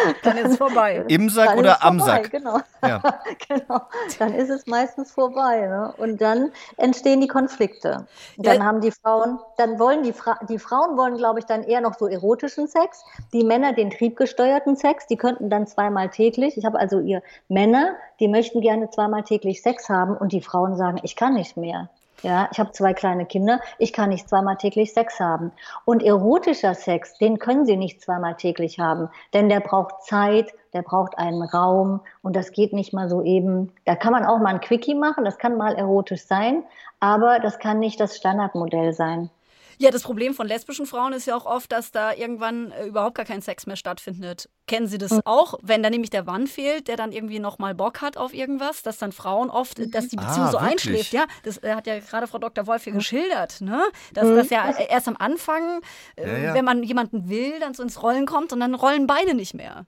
[0.22, 1.04] Dann ist es vorbei.
[1.08, 2.22] Im Sack dann oder am vorbei.
[2.22, 2.30] Sack?
[2.30, 2.58] Genau.
[2.82, 3.00] Ja.
[3.48, 3.80] genau.
[4.18, 5.66] Dann ist es meistens vorbei.
[5.66, 5.94] Ne?
[5.98, 8.06] Und dann entstehen die Konflikte.
[8.36, 8.64] Dann Ja.
[8.64, 11.94] haben die Frauen, dann wollen die, Fra die Frauen wollen, glaube ich, dann eher noch
[11.94, 13.04] so erotischen Sex.
[13.32, 15.06] Die Männer den triebgesteuerten Sex.
[15.06, 16.56] Die könnten dann zweimal täglich.
[16.56, 20.76] Ich habe also ihr Männer, die möchten gerne zweimal täglich Sex haben und die Frauen
[20.76, 21.88] sagen, ich kann nicht mehr.
[22.22, 25.52] Ja, ich habe zwei kleine Kinder, ich kann nicht zweimal täglich Sex haben.
[25.84, 30.82] Und erotischer Sex, den können sie nicht zweimal täglich haben, denn der braucht Zeit, der
[30.82, 33.72] braucht einen Raum und das geht nicht mal so eben.
[33.84, 36.64] Da kann man auch mal ein Quickie machen, das kann mal erotisch sein,
[37.00, 39.30] aber das kann nicht das Standardmodell sein.
[39.78, 43.16] Ja, das Problem von lesbischen Frauen ist ja auch oft, dass da irgendwann äh, überhaupt
[43.16, 44.48] gar kein Sex mehr stattfindet.
[44.66, 45.20] Kennen Sie das Mhm.
[45.24, 45.54] auch?
[45.62, 48.98] Wenn da nämlich der Mann fehlt, der dann irgendwie nochmal Bock hat auf irgendwas, dass
[48.98, 50.72] dann Frauen oft, äh, dass die Beziehung Ah, so wirklich?
[50.72, 51.12] einschläft.
[51.12, 52.66] Ja, das äh, hat ja gerade Frau Dr.
[52.66, 52.98] Wolf hier Mhm.
[52.98, 53.82] geschildert, ne?
[54.12, 55.80] Dass das ja äh, erst am Anfang,
[56.16, 56.54] äh, Ja, ja.
[56.54, 59.86] wenn man jemanden will, dann so ins Rollen kommt und dann rollen beide nicht mehr.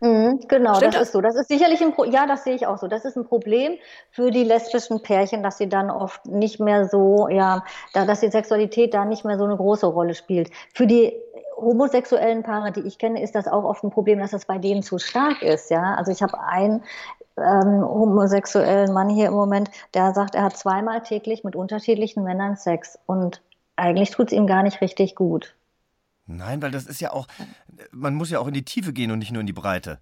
[0.00, 1.08] Mhm, genau, Stimmt das das?
[1.08, 1.20] ist so.
[1.20, 2.88] Das ist sicherlich ein Pro ja, das sehe ich auch so.
[2.88, 3.78] Das ist ein Problem
[4.10, 7.64] für die lesbischen Pärchen, dass sie dann oft nicht mehr so, ja,
[7.94, 10.50] da, dass die Sexualität da nicht mehr so eine große Rolle spielt.
[10.74, 11.14] Für die
[11.56, 14.82] homosexuellen Paare, die ich kenne, ist das auch oft ein Problem, dass das bei denen
[14.82, 15.70] zu stark ist.
[15.70, 16.84] Ja, also ich habe einen
[17.36, 22.56] ähm, homosexuellen Mann hier im Moment, der sagt, er hat zweimal täglich mit unterschiedlichen Männern
[22.56, 23.42] Sex und
[23.76, 25.54] eigentlich tut es ihm gar nicht richtig gut.
[26.28, 27.26] Nein, weil das ist ja auch,
[27.90, 29.98] man muss ja auch in die Tiefe gehen und nicht nur in die Breite.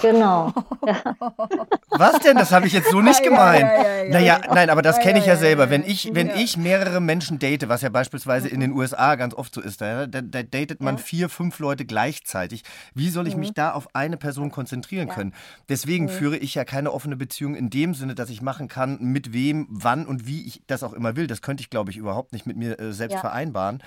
[0.00, 0.52] Genau.
[1.90, 2.36] Was denn?
[2.36, 3.62] Das habe ich jetzt so nicht gemeint.
[3.62, 4.54] ja, ja, ja, naja, ja.
[4.54, 5.70] nein, aber das kenne ich ja, selber.
[5.70, 6.36] Wenn ich, wenn Ja.
[6.36, 10.06] ich mehrere Menschen date, was ja beispielsweise in den USA ganz oft so ist, da,
[10.06, 11.02] da, da datet man Ja.
[11.02, 12.62] vier, fünf Leute gleichzeitig.
[12.94, 15.34] Wie soll ich mich da auf eine Person konzentrieren können?
[15.68, 19.32] Deswegen führe ich ja keine offene Beziehung in dem Sinne, dass ich machen kann, mit
[19.32, 21.26] wem, wann und wie ich das auch immer will.
[21.26, 23.20] Das könnte ich, glaube ich, überhaupt nicht mit mir äh, selbst Ja.
[23.20, 23.82] vereinbaren.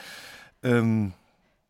[0.63, 1.13] Ähm,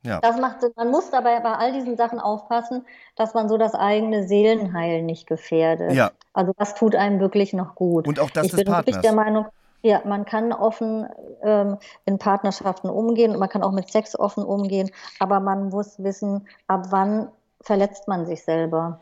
[0.03, 0.19] ja.
[0.19, 0.71] Das macht Sinn.
[0.75, 2.85] Man muss dabei bei all diesen Sachen aufpassen,
[3.15, 5.93] dass man so das eigene Seelenheil nicht gefährdet.
[5.93, 6.11] Ja.
[6.33, 8.07] Also was tut einem wirklich noch gut?
[8.07, 9.45] Und auch das ich des bin wirklich der Meinung,
[9.83, 11.07] ja, man kann offen
[11.41, 16.01] ähm, in Partnerschaften umgehen und man kann auch mit Sex offen umgehen, aber man muss
[16.03, 17.29] wissen, ab wann
[17.61, 19.01] verletzt man sich selber.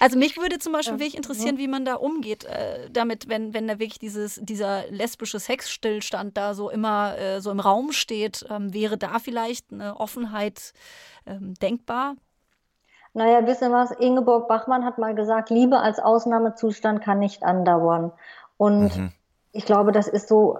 [0.00, 3.68] Also mich würde zum Beispiel wirklich interessieren, wie man da umgeht, äh, damit, wenn, wenn
[3.68, 8.74] da wirklich dieses, dieser lesbische Sexstillstand da so immer äh, so im Raum steht, ähm,
[8.74, 10.72] wäre da vielleicht eine Offenheit
[11.26, 12.14] ähm, denkbar?
[13.14, 13.90] Naja, wisst ihr was?
[13.92, 18.12] Ingeborg Bachmann hat mal gesagt, Liebe als Ausnahmezustand kann nicht andauern.
[18.56, 19.12] Und Mhm.
[19.52, 20.58] ich glaube, das ist so,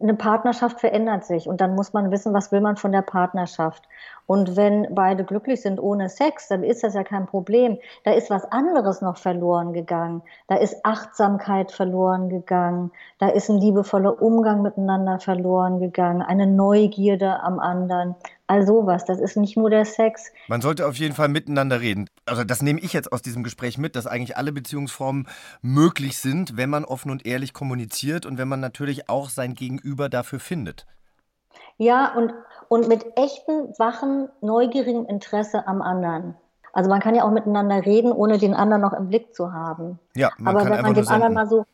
[0.00, 3.88] eine Partnerschaft verändert sich und dann muss man wissen, was will man von der Partnerschaft.
[4.28, 7.78] Und wenn beide glücklich sind ohne Sex, dann ist das ja kein Problem.
[8.04, 10.20] Da ist was anderes noch verloren gegangen.
[10.48, 12.92] Da ist Achtsamkeit verloren gegangen.
[13.18, 16.20] Da ist ein liebevoller Umgang miteinander verloren gegangen.
[16.20, 18.16] Eine Neugierde am anderen.
[18.46, 19.06] All sowas.
[19.06, 20.30] Das ist nicht nur der Sex.
[20.46, 22.08] Man sollte auf jeden Fall miteinander reden.
[22.26, 25.26] Also das nehme ich jetzt aus diesem Gespräch mit, dass eigentlich alle Beziehungsformen
[25.62, 29.87] möglich sind, wenn man offen und ehrlich kommuniziert und wenn man natürlich auch sein Gegenüber
[29.94, 30.86] dafür findet.
[31.76, 32.32] Ja, und,
[32.68, 36.34] und mit echtem, wachen, neugierigem Interesse am anderen.
[36.72, 39.98] Also man kann ja auch miteinander reden, ohne den anderen noch im Blick zu haben.
[40.14, 41.64] Ja, man Aber kann wenn man dem anderen mal so,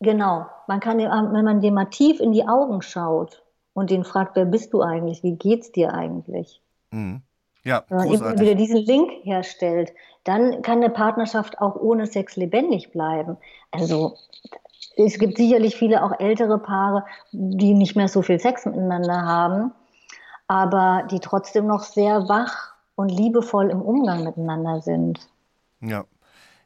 [0.00, 3.42] genau, man kann dem, wenn man dem mal tief in die Augen schaut
[3.74, 6.60] und den fragt, wer bist du eigentlich, wie geht's dir eigentlich?
[6.90, 7.22] Mhm.
[7.64, 8.40] Ja, Wenn man eben großartig.
[8.40, 9.92] wieder diesen Link herstellt,
[10.24, 13.36] dann kann eine Partnerschaft auch ohne Sex lebendig bleiben.
[13.70, 14.16] Also
[14.96, 19.72] es gibt sicherlich viele auch ältere Paare, die nicht mehr so viel Sex miteinander haben,
[20.48, 25.20] aber die trotzdem noch sehr wach und liebevoll im Umgang miteinander sind.
[25.80, 26.04] Ja.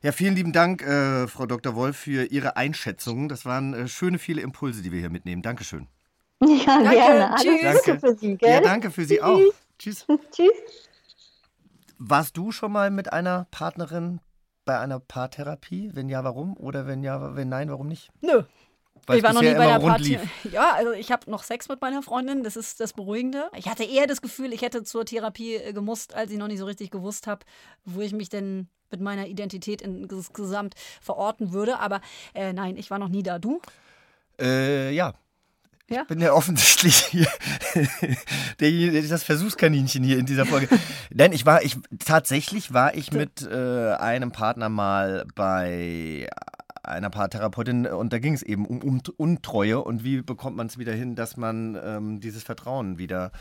[0.03, 1.75] Ja, vielen lieben Dank, äh, Frau Dr.
[1.75, 3.29] Wolf, für Ihre Einschätzungen.
[3.29, 5.43] Das waren äh, schöne, viele Impulse, die wir hier mitnehmen.
[5.43, 5.89] Dankeschön.
[6.47, 7.31] Ja, gerne.
[7.31, 7.85] Alles Tschüss.
[7.85, 8.51] Gute für Sie, gell?
[8.51, 9.41] Ja, danke für Sie auch.
[9.79, 10.07] Tschüss.
[10.31, 10.53] Tschüss.
[11.99, 14.21] Warst du schon mal mit einer Partnerin
[14.67, 15.93] bei einer Paartherapie?
[15.95, 16.55] Wenn ja, warum?
[16.59, 18.11] Oder wenn ja, wenn nein, warum nicht?
[18.21, 18.43] Nö.
[19.07, 20.19] Weil ich war noch nie bei der Party.
[20.51, 23.49] Ja, also ich habe noch Sex mit meiner Freundin, das ist das Beruhigende.
[23.57, 26.59] Ich hatte eher das Gefühl, ich hätte zur Therapie äh, gemusst, als ich noch nicht
[26.59, 27.47] so richtig gewusst habe,
[27.85, 31.79] wo ich mich denn mit meiner Identität insgesamt verorten würde.
[31.79, 32.01] Aber
[32.35, 33.39] äh, nein, ich war noch nie da.
[33.39, 33.61] Du?
[34.41, 35.15] Äh, ja.
[35.89, 36.03] Ja?
[36.03, 37.29] Ich bin ja offensichtlich hier
[38.61, 40.69] derjenige, das Versuchskaninchen hier in dieser Folge.
[41.15, 46.29] Nein, ich war, ich tatsächlich war ich mit äh, einem Partner mal bei
[46.83, 50.79] einer Paartherapeutin und da ging es eben um, um Untreue und wie bekommt man es
[50.79, 53.33] wieder hin, dass man ähm, dieses Vertrauen wieder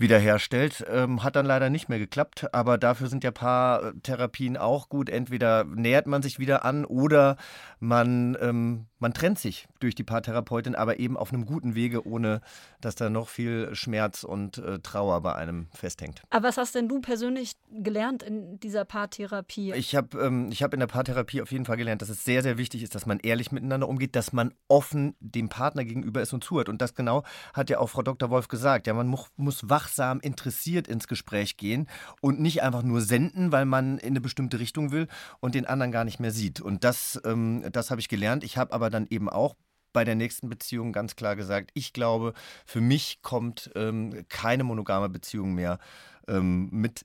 [0.00, 0.84] wiederherstellt.
[0.88, 5.08] Ähm, hat dann leider nicht mehr geklappt, aber dafür sind ja Paartherapien auch gut.
[5.08, 7.36] Entweder nähert man sich wieder an oder
[7.78, 12.40] man, ähm, man trennt sich durch die Paartherapeutin, aber eben auf einem guten Wege, ohne
[12.80, 16.22] dass da noch viel Schmerz und äh, Trauer bei einem festhängt.
[16.30, 19.72] Aber was hast denn du persönlich gelernt in dieser Paartherapie?
[19.72, 22.42] Ich habe ähm, ich hab in der Paartherapie auf jeden Fall gelernt, dass es sehr,
[22.42, 26.32] sehr wichtig ist, dass man ehrlich miteinander umgeht, dass man offen dem Partner gegenüber ist
[26.32, 26.68] und zuhört.
[26.68, 28.30] Und das genau hat ja auch Frau Dr.
[28.30, 28.86] Wolf gesagt.
[28.86, 31.88] Ja, man mu muss wachsam interessiert ins Gespräch gehen
[32.20, 35.08] und nicht einfach nur senden, weil man in eine bestimmte Richtung will
[35.40, 36.60] und den anderen gar nicht mehr sieht.
[36.60, 38.44] Und das, ähm, das habe ich gelernt.
[38.44, 39.56] Ich habe aber dann eben auch
[39.92, 45.08] bei der nächsten Beziehung ganz klar gesagt, ich glaube, für mich kommt ähm, keine monogame
[45.08, 45.80] Beziehung mehr
[46.28, 47.04] ähm, mit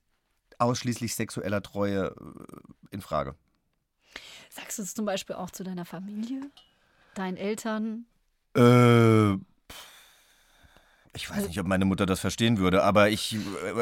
[0.59, 2.13] ausschließlich sexueller Treue äh,
[2.91, 3.33] in Frage.
[4.51, 6.51] Sagst du es zum Beispiel auch zu deiner Familie,
[7.15, 8.05] deinen Eltern?
[8.55, 9.37] Äh,
[11.15, 13.39] ich weiß nicht, ob meine Mutter das verstehen würde, aber ich äh,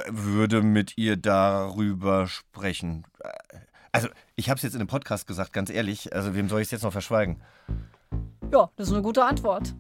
[0.10, 3.06] würde mit ihr darüber sprechen.
[3.92, 6.14] Also, ich habe es jetzt in einem Podcast gesagt, ganz ehrlich.
[6.14, 7.42] Also, wem soll ich es jetzt noch verschweigen?
[8.52, 9.74] Ja, das ist eine gute Antwort.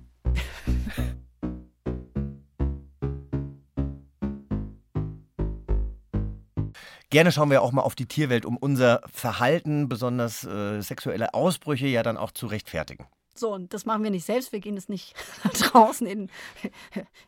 [7.09, 11.85] Gerne schauen wir auch mal auf die Tierwelt, um unser Verhalten, besonders äh, sexuelle Ausbrüche,
[11.85, 13.05] ja dann auch zu rechtfertigen.
[13.35, 14.51] So, und das machen wir nicht selbst.
[14.51, 15.15] Wir gehen jetzt nicht
[15.59, 16.29] draußen in,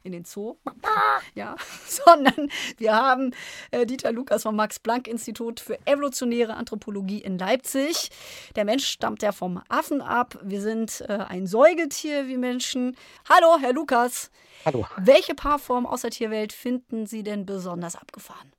[0.03, 0.57] in den Zoo,
[1.33, 1.55] ja,
[1.87, 3.31] sondern wir haben
[3.71, 8.11] äh, Dieter Lukas vom Max-Planck-Institut für evolutionäre Anthropologie in Leipzig.
[8.55, 10.37] Der Mensch stammt ja vom Affen ab.
[10.43, 12.95] Wir sind äh, ein Säugetier wie Menschen.
[13.27, 14.29] Hallo, Herr Lukas.
[14.63, 14.85] Hallo.
[14.97, 18.51] Welche Paarform aus der Tierwelt finden Sie denn besonders abgefahren?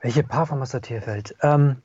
[0.00, 1.34] Welche Paarform aus der Tierwelt?
[1.42, 1.82] Ähm,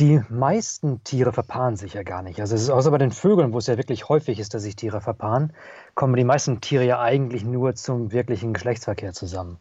[0.00, 2.40] die meisten Tiere verpaaren sich ja gar nicht.
[2.40, 4.74] Also es ist außer bei den Vögeln, wo es ja wirklich häufig ist, dass sich
[4.74, 5.52] Tiere verpaaren,
[5.94, 9.58] kommen die meisten Tiere ja eigentlich nur zum wirklichen Geschlechtsverkehr zusammen.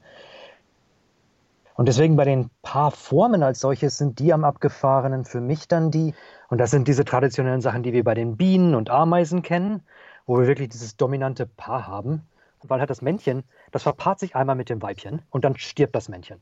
[1.75, 6.13] Und deswegen bei den Paarformen als solches sind die am abgefahrenen für mich dann die,
[6.47, 9.83] und das sind diese traditionellen Sachen, die wir bei den Bienen und Ameisen kennen,
[10.25, 12.25] wo wir wirklich dieses dominante Paar haben.
[12.63, 16.07] Weil halt das Männchen, das verpaart sich einmal mit dem Weibchen und dann stirbt das
[16.07, 16.41] Männchen.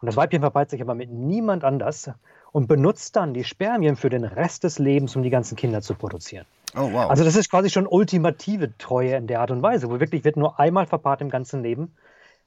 [0.00, 2.10] Und das Weibchen verpaart sich aber mit niemand anders
[2.52, 5.94] und benutzt dann die Spermien für den Rest des Lebens, um die ganzen Kinder zu
[5.94, 6.46] produzieren.
[6.76, 7.10] Oh, wow.
[7.10, 10.36] Also das ist quasi schon ultimative Treue in der Art und Weise, wo wirklich wird
[10.36, 11.94] nur einmal verpaart im ganzen Leben.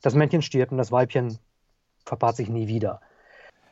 [0.01, 1.37] Das Männchen stirbt und das Weibchen
[2.05, 3.01] verpaart sich nie wieder.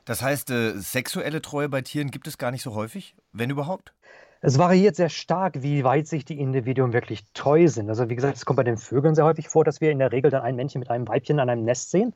[0.05, 3.93] Das heißt, äh, sexuelle Treue bei Tieren gibt es gar nicht so häufig, wenn überhaupt?
[4.41, 7.89] Es variiert sehr stark, wie weit sich die Individuen wirklich treu sind.
[7.89, 10.11] Also wie gesagt, es kommt bei den Vögeln sehr häufig vor, dass wir in der
[10.11, 12.13] Regel dann ein Männchen mit einem Weibchen an einem Nest sehen.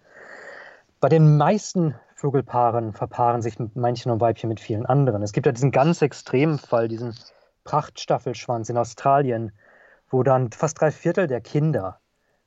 [1.02, 5.22] Bei den meisten Vögelpaaren verpaaren sich Männchen und Weibchen mit vielen anderen.
[5.24, 7.14] Es gibt ja diesen ganz extremen Fall, diesen
[7.66, 9.52] Prachtstaffelschwanz in Australien,
[10.10, 12.00] wo dann fast drei Viertel der Kinder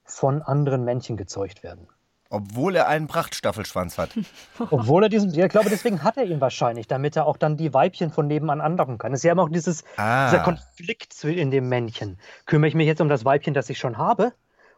[0.03, 1.89] von anderen Männchen gezeugt werden.
[2.31, 4.09] Obwohl er einen Prachtstaffelschwanz hat.
[4.70, 7.74] Obwohl er diesen, ich glaube, deswegen hat er ihn wahrscheinlich, damit er auch dann die
[7.74, 9.12] Weibchen von nebenan anlocken kann.
[9.12, 10.31] Es ist ja immer auch dieses, Ah.
[10.31, 12.18] dieser Konflikt in dem Männchen.
[12.47, 14.33] Kümmere ich mich jetzt um das Weibchen, das ich schon habe?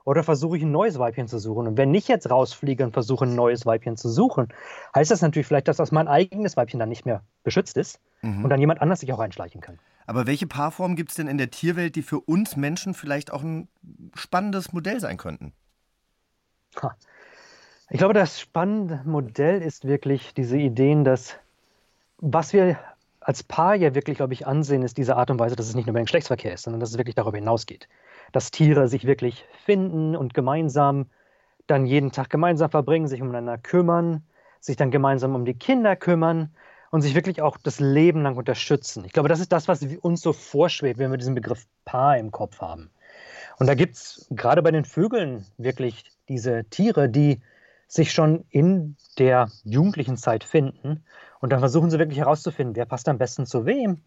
[0.09, 1.67] Oder versuche ich ein neues Weibchen zu suchen?
[1.67, 4.49] Und wenn ich jetzt rausfliege und versuche, ein neues Weibchen zu suchen,
[4.95, 8.45] heißt das natürlich vielleicht, dass das mein eigenes Weibchen dann nicht mehr beschützt ist Mhm.
[8.45, 9.79] und dann jemand anders sich auch einschleichen kann.
[10.07, 13.43] Aber welche Paarformen gibt es denn in der Tierwelt, die für uns Menschen vielleicht auch
[13.43, 13.69] ein
[14.15, 15.53] spannendes Modell sein könnten?
[16.81, 16.97] Ha.
[17.91, 21.37] Ich glaube, das spannende Modell ist wirklich diese Ideen, dass
[22.17, 22.79] was wir
[23.21, 25.85] als Paar ja wirklich, glaube ich, ansehen, ist diese Art und Weise, dass es nicht
[25.85, 27.89] nur den Geschlechtsverkehr ist, sondern dass es wirklich darüber hinausgeht.
[28.33, 31.07] Dass Tiere sich wirklich finden und gemeinsam
[31.67, 34.25] dann jeden Tag gemeinsam verbringen, sich umeinander kümmern,
[34.61, 36.51] sich dann gemeinsam um die Kinder kümmern
[36.91, 39.05] und sich wirklich auch das Leben lang unterstützen.
[39.05, 42.31] Ich glaube, das ist das, was uns so vorschwebt, wenn wir diesen Begriff Paar im
[42.31, 42.91] Kopf haben.
[43.59, 47.41] Und da gibt es gerade bei den Vögeln wirklich diese Tiere, die
[47.87, 51.03] sich schon in der jugendlichen Zeit finden
[51.41, 54.03] und dann versuchen sie wirklich herauszufinden, wer passt am besten zu wem.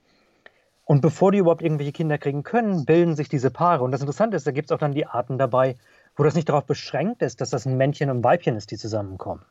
[0.85, 3.83] Und bevor die überhaupt irgendwelche Kinder kriegen können, bilden sich diese Paare.
[3.83, 5.77] Und das Interessante ist, da gibt es auch dann die Arten dabei,
[6.15, 8.77] wo das nicht darauf beschränkt ist, dass das ein Männchen und ein Weibchen ist, die
[8.77, 9.45] zusammenkommen.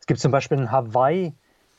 [0.00, 1.32] Es gibt zum Beispiel in Hawaii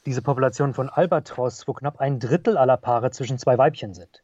[0.06, 4.24] diese Population von Albatros, wo knapp ein Drittel aller Paare zwischen zwei Weibchen sind.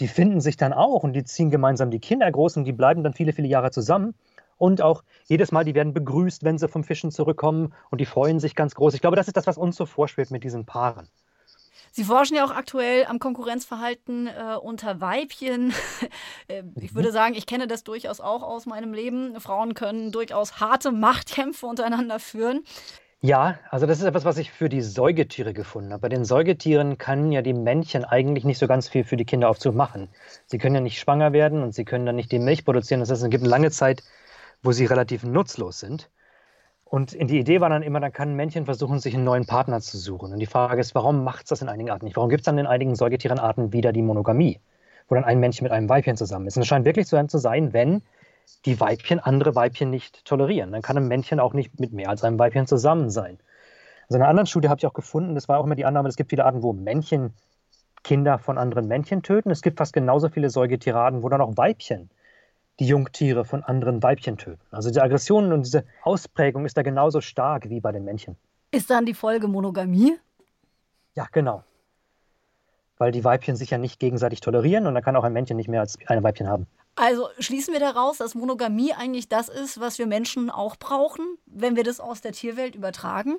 [0.00, 3.02] Die finden sich dann auch und die ziehen gemeinsam die Kinder groß und die bleiben
[3.02, 4.14] dann viele, viele Jahre zusammen.
[4.58, 8.40] Und auch jedes Mal, die werden begrüßt, wenn sie vom Fischen zurückkommen und die freuen
[8.40, 8.94] sich ganz groß.
[8.94, 11.08] Ich glaube, das ist das, was uns so vorschwebt mit diesen Paaren.
[11.92, 15.72] Sie forschen ja auch aktuell am Konkurrenzverhalten äh, unter Weibchen.
[16.48, 19.40] Äh, ich würde sagen, ich kenne das durchaus auch aus meinem Leben.
[19.40, 22.62] Frauen können durchaus harte Machtkämpfe untereinander führen.
[23.20, 26.02] Ja, also das ist etwas, was ich für die Säugetiere gefunden habe.
[26.02, 29.74] Bei den Säugetieren können ja die Männchen eigentlich nicht so ganz viel für die Kinderaufzucht
[29.74, 30.08] machen.
[30.46, 33.00] Sie können ja nicht schwanger werden und sie können dann nicht die Milch produzieren.
[33.00, 34.04] Das heißt, es gibt eine lange Zeit,
[34.62, 36.08] wo sie relativ nutzlos sind.
[36.88, 39.80] Und die Idee war dann immer, dann kann ein Männchen versuchen, sich einen neuen Partner
[39.80, 40.32] zu suchen.
[40.32, 42.16] Und die Frage ist, warum macht es das in einigen Arten nicht?
[42.16, 44.60] Warum gibt es dann in einigen Säugetierenarten wieder die Monogamie,
[45.08, 46.56] wo dann ein Männchen mit einem Weibchen zusammen ist?
[46.56, 48.02] Und es scheint wirklich so zu sein, wenn
[48.64, 50.70] die Weibchen andere Weibchen nicht tolerieren.
[50.70, 53.38] Dann kann ein Männchen auch nicht mit mehr als einem Weibchen zusammen sein.
[54.08, 56.08] Also in einer anderen Studie habe ich auch gefunden, das war auch immer die Annahme,
[56.08, 57.34] es gibt viele Arten, wo Männchen
[58.04, 59.50] Kinder von anderen Männchen töten.
[59.50, 62.08] Es gibt fast genauso viele Säugetierarten, wo dann auch Weibchen
[62.78, 64.60] die Jungtiere von anderen Weibchen töten.
[64.70, 68.36] Also die Aggression und diese Ausprägung ist da genauso stark wie bei den Männchen.
[68.70, 70.18] Ist dann die Folge Monogamie?
[71.14, 71.64] Ja, genau.
[72.98, 75.68] Weil die Weibchen sich ja nicht gegenseitig tolerieren und dann kann auch ein Männchen nicht
[75.68, 76.66] mehr als ein Weibchen haben.
[76.96, 81.76] Also schließen wir daraus, dass Monogamie eigentlich das ist, was wir Menschen auch brauchen, wenn
[81.76, 83.36] wir das aus der Tierwelt übertragen?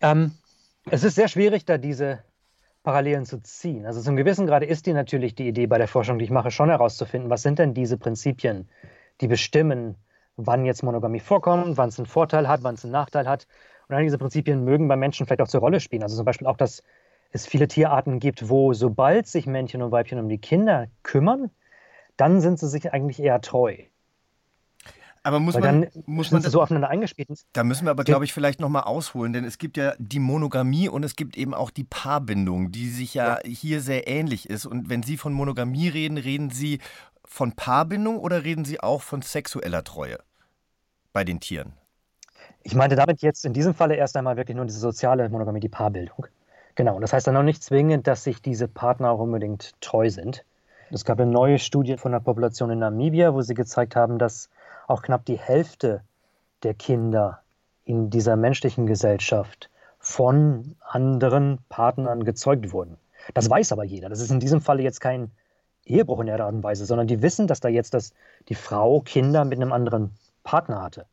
[0.00, 0.32] Ähm,
[0.90, 2.24] es ist sehr schwierig, da diese
[2.82, 3.86] Parallelen zu ziehen.
[3.86, 6.50] Also zum gewissen Grade ist die natürlich die Idee bei der Forschung, die ich mache,
[6.50, 8.68] schon herauszufinden, was sind denn diese Prinzipien,
[9.20, 9.96] die bestimmen,
[10.36, 13.46] wann jetzt Monogamie vorkommt, wann es einen Vorteil hat, wann es einen Nachteil hat.
[13.88, 16.02] Und all diese Prinzipien mögen bei Menschen vielleicht auch zur Rolle spielen.
[16.02, 16.82] Also zum Beispiel auch, dass
[17.32, 21.50] es viele Tierarten gibt, wo sobald sich Männchen und Weibchen um die Kinder kümmern,
[22.16, 23.76] dann sind sie sich eigentlich eher treu.
[25.22, 27.28] Aber muss Weil man, dann muss man sie so aufeinander eingespielt.
[27.52, 30.88] Da müssen wir aber, glaube ich, vielleicht nochmal ausholen, denn es gibt ja die Monogamie
[30.88, 34.66] und es gibt eben auch die Paarbindung, die sich ja, hier sehr ähnlich ist.
[34.66, 36.80] Und wenn Sie von Monogamie reden, reden Sie
[37.24, 40.18] von Paarbindung oder reden Sie auch von sexueller Treue
[41.12, 41.74] bei den Tieren?
[42.62, 45.68] Ich meinte damit jetzt in diesem Falle erst einmal wirklich nur diese soziale Monogamie, die
[45.68, 46.26] Paarbildung.
[46.74, 50.10] Genau, und das heißt dann noch nicht zwingend, dass sich diese Partner auch unbedingt treu
[50.10, 50.44] sind.
[50.90, 54.48] Es gab eine neue Studie von der Population in Namibia, wo sie gezeigt haben, dass
[54.88, 56.02] auch knapp die Hälfte
[56.62, 57.42] der Kinder
[57.84, 62.96] in dieser menschlichen Gesellschaft von anderen Partnern gezeugt wurden.
[63.34, 64.08] Das weiß aber jeder.
[64.08, 65.30] Das ist in diesem Falle jetzt kein
[65.84, 68.12] Ehebruch in der Art und Weise, sondern die wissen, dass da jetzt das,
[68.48, 70.12] die Frau Kinder mit einem anderen
[70.44, 71.06] Partner hatte.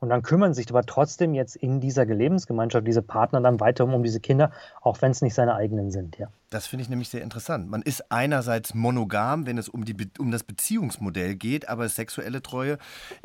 [0.00, 4.02] Und dann kümmern sich aber trotzdem jetzt in dieser Lebensgemeinschaft diese Partner dann weiter um,
[4.02, 6.18] diese Kinder, auch wenn es nicht seine eigenen sind.
[6.18, 6.28] Ja.
[6.50, 7.68] Das finde ich nämlich sehr interessant.
[7.68, 12.78] Man ist einerseits monogam, wenn es um, die, um das Beziehungsmodell geht, aber sexuelle Treue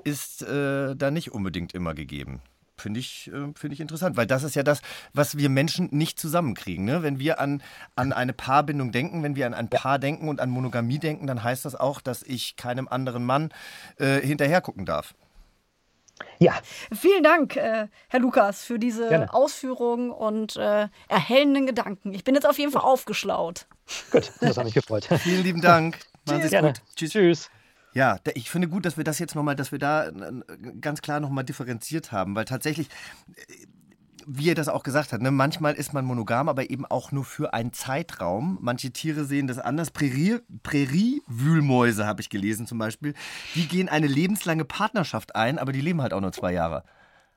[0.03, 2.41] ist äh, da nicht unbedingt immer gegeben.
[2.75, 4.81] Finde ich, äh, finde ich interessant, weil das ist ja das,
[5.13, 6.85] was wir Menschen nicht zusammenkriegen.
[6.85, 7.03] Ne?
[7.03, 7.61] Wenn wir an,
[7.95, 11.43] an eine Paarbindung denken, wenn wir an ein Paar denken und an Monogamie denken, dann
[11.43, 13.49] heißt das auch, dass ich keinem anderen Mann
[13.97, 15.13] äh, hinterher gucken darf.
[16.39, 16.53] Ja,
[16.93, 19.33] Vielen Dank, äh, Herr Lukas, für diese Gerne.
[19.33, 22.13] Ausführungen und äh, erhellenden Gedanken.
[22.13, 23.65] Ich bin jetzt auf jeden Fall aufgeschlaut.
[24.11, 25.05] gut, das hat mich gefreut.
[25.19, 25.99] Vielen lieben Dank.
[26.25, 26.81] Machen Sie es gut.
[26.95, 27.11] Tschüss.
[27.11, 27.49] Tschüss.
[27.93, 30.13] Ja, ich finde gut, dass wir das jetzt nochmal, dass wir da äh,
[30.81, 32.87] ganz klar nochmal differenziert haben, weil tatsächlich,
[33.35, 33.67] äh,
[34.27, 37.25] wie er das auch gesagt hat, ne, manchmal ist man monogam, aber eben auch nur
[37.25, 38.57] für einen Zeitraum.
[38.61, 39.91] Manche Tiere sehen das anders.
[39.93, 43.13] Prärie- Präriewühlmäuse habe ich gelesen zum Beispiel.
[43.55, 46.83] Die gehen eine lebenslange Partnerschaft ein, aber die leben halt auch nur zwei Jahre.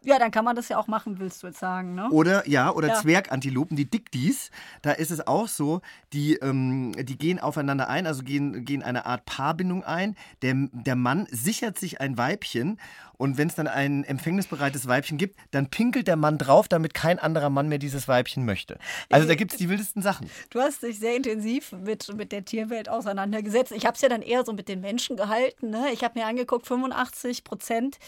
[0.03, 2.09] Ja, dann kann man das ja auch machen, willst du jetzt sagen, ne?
[2.11, 2.95] Oder ja, oder Ja.
[2.95, 4.53] Zwergantilopen, die Dickdies.
[4.82, 5.80] Da ist es auch so,
[6.12, 10.14] die, ähm, die gehen aufeinander ein, also gehen, gehen eine Art Paarbindung ein.
[10.43, 12.78] Der, der Mann sichert sich ein Weibchen
[13.18, 17.18] und wenn es dann ein empfängnisbereites Weibchen gibt, dann pinkelt der Mann drauf, damit kein
[17.18, 18.78] anderer Mann mehr dieses Weibchen möchte.
[19.10, 20.30] Also da gibt es die wildesten Sachen.
[20.50, 23.72] Du hast dich sehr intensiv mit, mit der Tierwelt auseinandergesetzt.
[23.72, 25.70] Ich habe es ja dann eher so mit den Menschen gehalten.
[25.70, 25.88] Ne?
[25.92, 27.98] Ich habe mir angeguckt, 85 Prozent.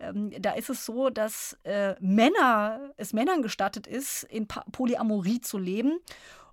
[0.00, 5.40] Ähm, da ist es so, dass äh, Männer, es Männern gestattet ist, in pa Polyamorie
[5.40, 5.98] zu leben.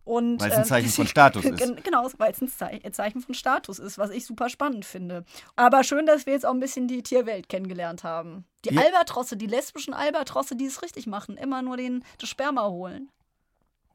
[0.09, 1.57] Und, Weil es ein ähm, Zeichen von die- Status ist.
[1.59, 5.23] Gen- Genau, weil es ein Zei- Zeichen von Status ist, was ich super spannend finde.
[5.55, 8.43] Aber schön, dass wir jetzt auch ein bisschen die Tierwelt kennengelernt haben.
[8.65, 8.81] Die Ja.
[8.81, 13.09] Albatrosse, die lesbischen Albatrosse, die es richtig machen, immer nur den, das Sperma holen.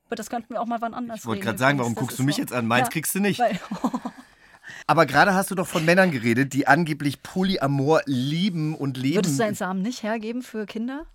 [0.06, 2.18] Aber das könnten wir auch mal wann anders Ich wollte gerade sagen, warum Das guckst
[2.20, 2.66] du mich so- jetzt an?
[2.68, 3.40] Meins Ja, kriegst du nicht.
[3.40, 3.58] Weil,
[4.86, 9.16] Aber gerade hast du doch von Männern geredet, die angeblich Polyamor lieben und leben.
[9.16, 11.06] würdest du deinen Samen nicht hergeben für Kinder?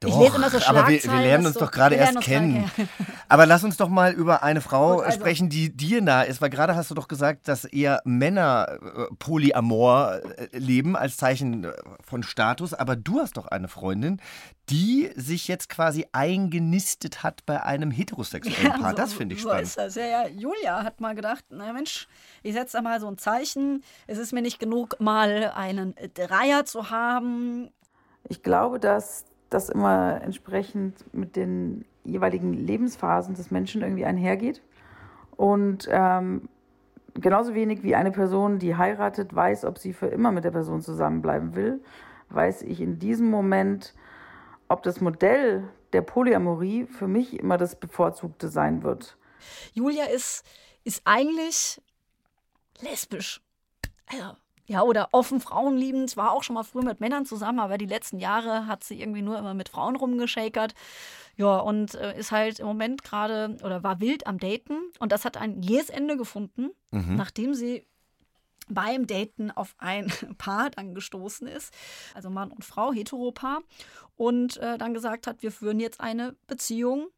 [0.00, 2.70] Doch, ich lese immer so aber wir, wir lernen uns so- doch gerade erst kennen.
[3.28, 6.40] Aber lass uns doch mal über eine Frau Gut, also- sprechen, die dir nah ist,
[6.40, 11.64] weil gerade hast du doch gesagt, dass eher Männer äh, Polyamor äh, leben als Zeichen
[11.64, 11.72] äh,
[12.02, 12.72] von Status.
[12.74, 14.20] Aber du hast doch eine Freundin,
[14.70, 18.90] die sich jetzt quasi eingenistet hat bei einem heterosexuellen Paar.
[18.92, 19.66] so- das finde ich so spannend.
[19.68, 19.94] ist das.
[19.96, 20.26] Ja, ja.
[20.28, 22.08] Julia hat mal gedacht, na Mensch,
[22.42, 23.84] ich setze da mal so ein Zeichen.
[24.06, 27.68] Es ist mir nicht genug, mal einen Dreier zu haben.
[28.28, 34.62] Ich glaube, dass das immer entsprechend mit den jeweiligen Lebensphasen des Menschen irgendwie einhergeht.
[35.36, 36.48] Und ähm,
[37.14, 40.80] genauso wenig wie eine Person, die heiratet, weiß, ob sie für immer mit der Person
[40.80, 41.82] zusammenbleiben will,
[42.30, 43.94] weiß ich in diesem Moment,
[44.68, 49.16] ob das Modell der Polyamorie für mich immer das bevorzugte sein wird.
[49.72, 50.44] Julia ist,
[50.84, 51.82] ist eigentlich
[52.80, 53.42] lesbisch.
[54.06, 54.36] Also,
[54.70, 58.20] ja, oder offen frauenliebend, war auch schon mal früher mit Männern zusammen, aber die letzten
[58.20, 60.74] Jahre hat sie irgendwie nur immer mit Frauen rumgeschakert.
[61.36, 65.24] Ja, und äh, ist halt im Moment gerade oder war wild am Daten und das
[65.24, 67.16] hat ein jähes Ende gefunden, Mhm.
[67.16, 67.84] nachdem sie
[68.68, 70.06] beim Daten auf ein
[70.38, 71.74] Paar dann gestoßen ist,
[72.14, 73.62] also Mann und Frau, Heteropaar,
[74.16, 77.08] und äh, dann gesagt hat, wir führen jetzt eine Beziehung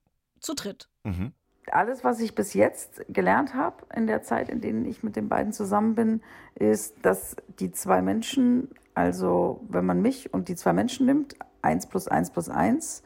[0.41, 0.89] zu dritt.
[1.05, 1.33] Mhm.
[1.71, 5.29] Alles, was ich bis jetzt gelernt habe in der Zeit, in denen ich mit den
[5.29, 6.23] beiden zusammen bin,
[6.55, 11.87] ist, dass die zwei Menschen, also wenn man mich und die zwei Menschen nimmt, eins
[11.87, 13.03] plus eins plus eins,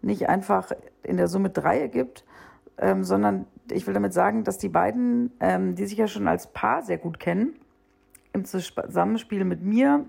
[0.00, 0.72] nicht einfach
[1.02, 2.24] in der Summe drei ergibt,
[2.78, 6.48] ähm, sondern ich will damit sagen, dass die beiden, ähm, die sich ja schon als
[6.48, 7.54] Paar sehr gut kennen,
[8.32, 10.06] im Zusammenspiel mit mir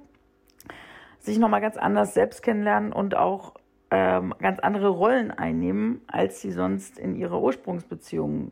[1.19, 3.53] sich nochmal ganz anders selbst kennenlernen und auch
[3.93, 8.51] ähm, ganz andere Rollen einnehmen, als sie sonst in ihrer Ursprungsbeziehung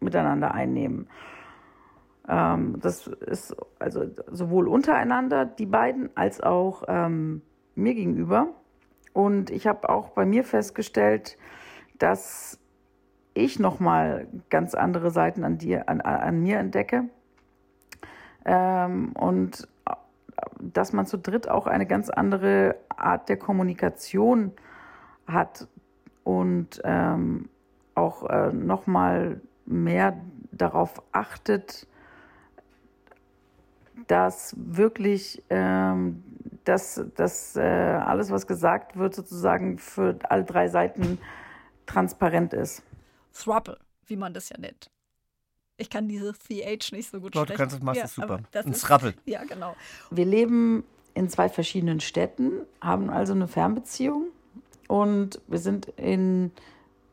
[0.00, 1.08] miteinander einnehmen.
[2.28, 7.40] Ähm, das ist also sowohl untereinander, die beiden, als auch ähm,
[7.74, 8.48] mir gegenüber.
[9.14, 11.38] Und ich habe auch bei mir festgestellt,
[11.98, 12.58] dass
[13.32, 17.04] ich nochmal ganz andere Seiten an, dir, an, an mir entdecke.
[18.44, 19.94] Ähm, und äh,
[20.60, 24.52] dass man zu dritt auch eine ganz andere Art der Kommunikation
[25.26, 25.66] hat
[26.24, 27.48] und ähm,
[27.94, 30.18] auch äh, nochmal mehr
[30.52, 31.86] darauf achtet,
[34.08, 36.22] dass wirklich ähm,
[36.64, 41.18] dass, dass äh, alles, was gesagt wird, sozusagen für alle drei Seiten
[41.86, 42.82] transparent ist.
[43.34, 44.90] Thruple, wie man das ja nennt.
[45.76, 47.58] Ich kann dieses CH nicht so gut Doch, du sprechen.
[47.58, 48.40] kannst es, machst Ja, es super.
[48.52, 49.14] das Ein ist- Thruple.
[49.24, 49.74] Ja, genau.
[50.10, 54.26] Wir leben in zwei verschiedenen Städten, haben also eine Fernbeziehung
[54.88, 56.52] und wir sind in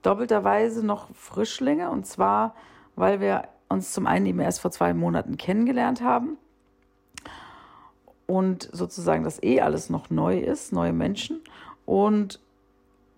[0.02, 1.90] doppelter Weise noch Frischlinge.
[1.90, 2.56] Und zwar,
[2.96, 6.38] weil wir uns zum einen eben erst vor zwei Monaten kennengelernt haben.
[8.26, 11.42] Und sozusagen das eh alles noch neu ist, neue Menschen.
[11.86, 12.40] Und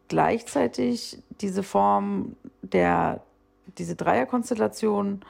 [0.08, 3.22] gleichzeitig diese Form der,
[3.78, 5.22] diese Dreierkonstellation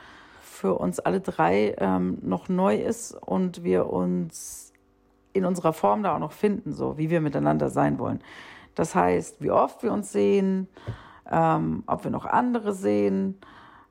[0.42, 4.72] für uns alle drei ähm, noch neu ist und wir uns
[5.34, 8.22] in unserer Form da auch noch finden, so wie wir miteinander sein wollen.
[8.76, 10.68] Das heißt, wie oft wir uns sehen,
[11.30, 13.40] ähm, ob wir noch andere sehen,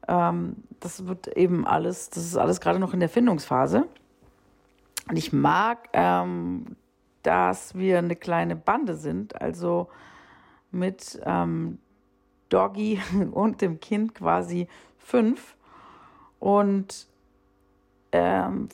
[0.09, 3.87] ähm, das wird eben alles, das ist alles gerade noch in der Findungsphase.
[5.09, 6.77] Und ich mag, ähm,
[7.23, 9.89] dass wir eine kleine Bande sind, also
[10.71, 11.79] mit ähm,
[12.49, 13.01] Doggy
[13.33, 14.69] und dem Kind quasi
[14.99, 15.57] fünf.
[16.39, 17.07] Und
[18.13, 18.69] ähm,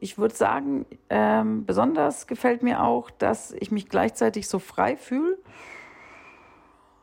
[0.00, 5.38] ich würde sagen, ähm, besonders gefällt mir auch, dass ich mich gleichzeitig so frei fühle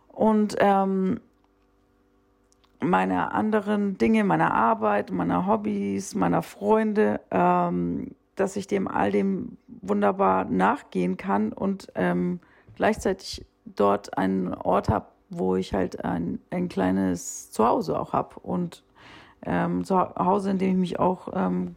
[0.09, 1.19] und ähm,
[2.79, 9.57] meine anderen Dinge, meiner Arbeit, meiner Hobbys, meiner Freunde ähm, dass ich dem all dem
[9.67, 12.39] wunderbar nachgehen kann und ähm,
[12.75, 18.83] gleichzeitig dort einen Ort habe, wo ich halt ein, ein kleines Zuhause auch habe und
[19.43, 21.75] ähm, zu Hause, in dem ich mich auch ähm,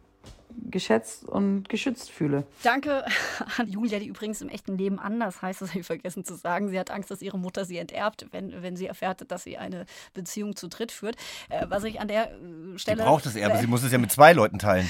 [0.69, 2.45] geschätzt und geschützt fühle.
[2.63, 3.05] Danke
[3.57, 6.69] an Julia, die übrigens im echten Leben anders heißt, das habe ich vergessen zu sagen.
[6.69, 9.85] Sie hat Angst, dass ihre Mutter sie enterbt, wenn, wenn sie erfährt, dass sie eine
[10.13, 11.15] Beziehung zu dritt führt.
[11.49, 12.97] Äh, was ich an der äh, Stelle.
[12.97, 14.89] Sie braucht das Erbe, sie muss es ja mit zwei Leuten teilen.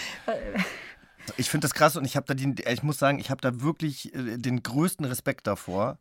[1.37, 3.61] Ich finde das krass und ich habe da den, ich muss sagen, ich habe da
[3.61, 5.97] wirklich äh, den größten Respekt davor.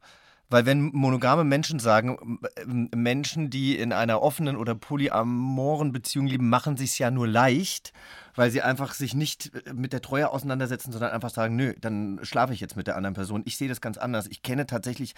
[0.51, 6.79] Weil wenn monogame Menschen sagen, Menschen, die in einer offenen oder polyamoren Beziehung leben, machen
[6.79, 7.93] sich ja nur leicht,
[8.39, 12.21] weil sie einfach sich nicht äh, mit der Treue auseinandersetzen, sondern einfach sagen, nö, dann
[12.23, 13.43] schlafe ich jetzt mit der anderen Person.
[13.45, 14.29] Ich sehe das ganz anders.
[14.29, 15.15] Ich kenne tatsächlich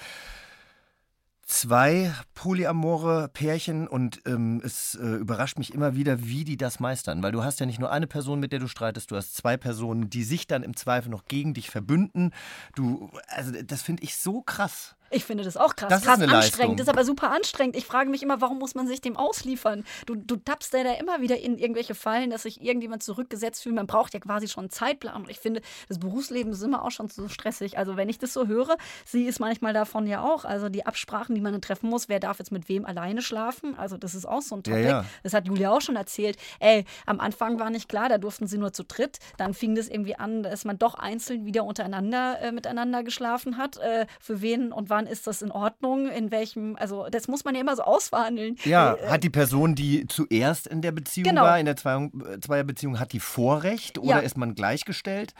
[1.44, 7.22] zwei polyamore Pärchen und ähm, es äh, überrascht mich immer wieder, wie die das meistern.
[7.22, 9.58] Weil du hast ja nicht nur eine Person, mit der du streitest, du hast zwei
[9.58, 12.32] Personen, die sich dann im Zweifel noch gegen dich verbünden.
[12.74, 14.96] Du, also das finde ich so krass.
[15.12, 15.88] Ich finde das auch krass.
[15.88, 16.60] Das krass ist eine anstrengend.
[16.60, 16.76] Leistung.
[16.76, 17.76] Das ist aber super anstrengend.
[17.76, 19.84] Ich frage mich immer, warum muss man sich dem ausliefern?
[20.06, 23.74] Du, du tappst ja da immer wieder in irgendwelche Fallen, dass sich irgendjemand zurückgesetzt fühlt.
[23.74, 25.16] Man braucht ja quasi schon einen Zeitplan.
[25.22, 27.76] Und ich finde, das Berufsleben ist immer auch schon so stressig.
[27.76, 30.44] Also wenn ich das so höre, sie ist manchmal davon ja auch.
[30.44, 33.76] Also die Absprachen, die man dann treffen muss, wer darf jetzt mit wem alleine schlafen?
[33.78, 34.88] Also das ist auch so ein Ja, Topic.
[34.88, 35.04] ja.
[35.24, 36.36] Das hat Julia auch schon erzählt.
[36.60, 39.18] Ey, am Anfang war nicht klar, da durften sie nur zu dritt.
[39.38, 43.76] Dann fing das irgendwie an, dass man doch einzeln wieder untereinander äh, miteinander geschlafen hat.
[43.78, 46.08] Äh, für wen und wann ist das in Ordnung?
[46.10, 48.56] In welchem, also das muss man ja immer so ausverhandeln.
[48.64, 51.42] Ja, Äh, hat die Person, die zuerst in der Beziehung Genau.
[51.42, 54.18] war, in der Zweier- Zweierbeziehung, hat die Vorrecht oder Ja.
[54.18, 55.34] ist man gleichgestellt?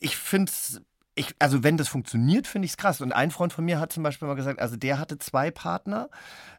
[0.00, 0.80] Ich finde es.
[1.16, 3.00] Ich, also wenn das funktioniert, finde ich es krass.
[3.00, 6.08] Und ein Freund von mir hat zum Beispiel mal gesagt, also der hatte zwei Partner.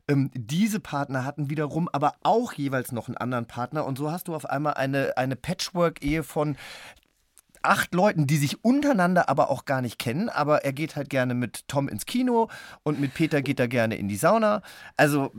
[0.08, 3.86] Ähm, diese Partner hatten wiederum aber auch jeweils noch einen anderen Partner.
[3.86, 6.56] Und so hast du auf einmal eine, eine Patchwork-Ehe von
[7.66, 10.30] acht Leuten, die sich untereinander aber auch gar nicht kennen.
[10.30, 12.50] Aber er geht halt gerne mit Tom ins Kino
[12.84, 14.62] und mit Peter geht er gerne in die Sauna.
[14.98, 15.32] Also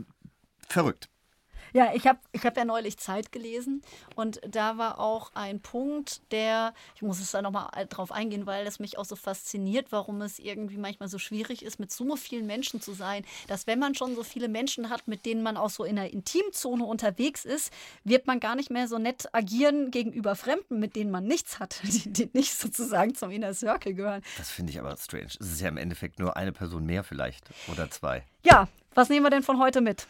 [0.67, 1.09] verrückt.
[1.73, 3.81] Ja, ich habe ich hab ja neulich Zeit gelesen
[4.15, 8.65] und da war auch ein Punkt, der, ich muss es da nochmal drauf eingehen, weil
[8.67, 12.45] es mich auch so fasziniert, warum es irgendwie manchmal so schwierig ist, mit so vielen
[12.45, 15.69] Menschen zu sein, dass wenn man schon so viele Menschen hat, mit denen man auch
[15.69, 17.71] so in der Intimzone unterwegs ist,
[18.03, 21.81] wird man gar nicht mehr so nett agieren gegenüber Fremden, mit denen man nichts hat,
[21.83, 24.23] die, die nicht sozusagen zum Inner Circle gehören.
[24.37, 25.27] Das finde ich aber strange.
[25.39, 28.23] Es ist ja im Endeffekt nur eine Person mehr vielleicht oder zwei.
[28.43, 30.07] Ja, was nehmen wir denn von heute mit?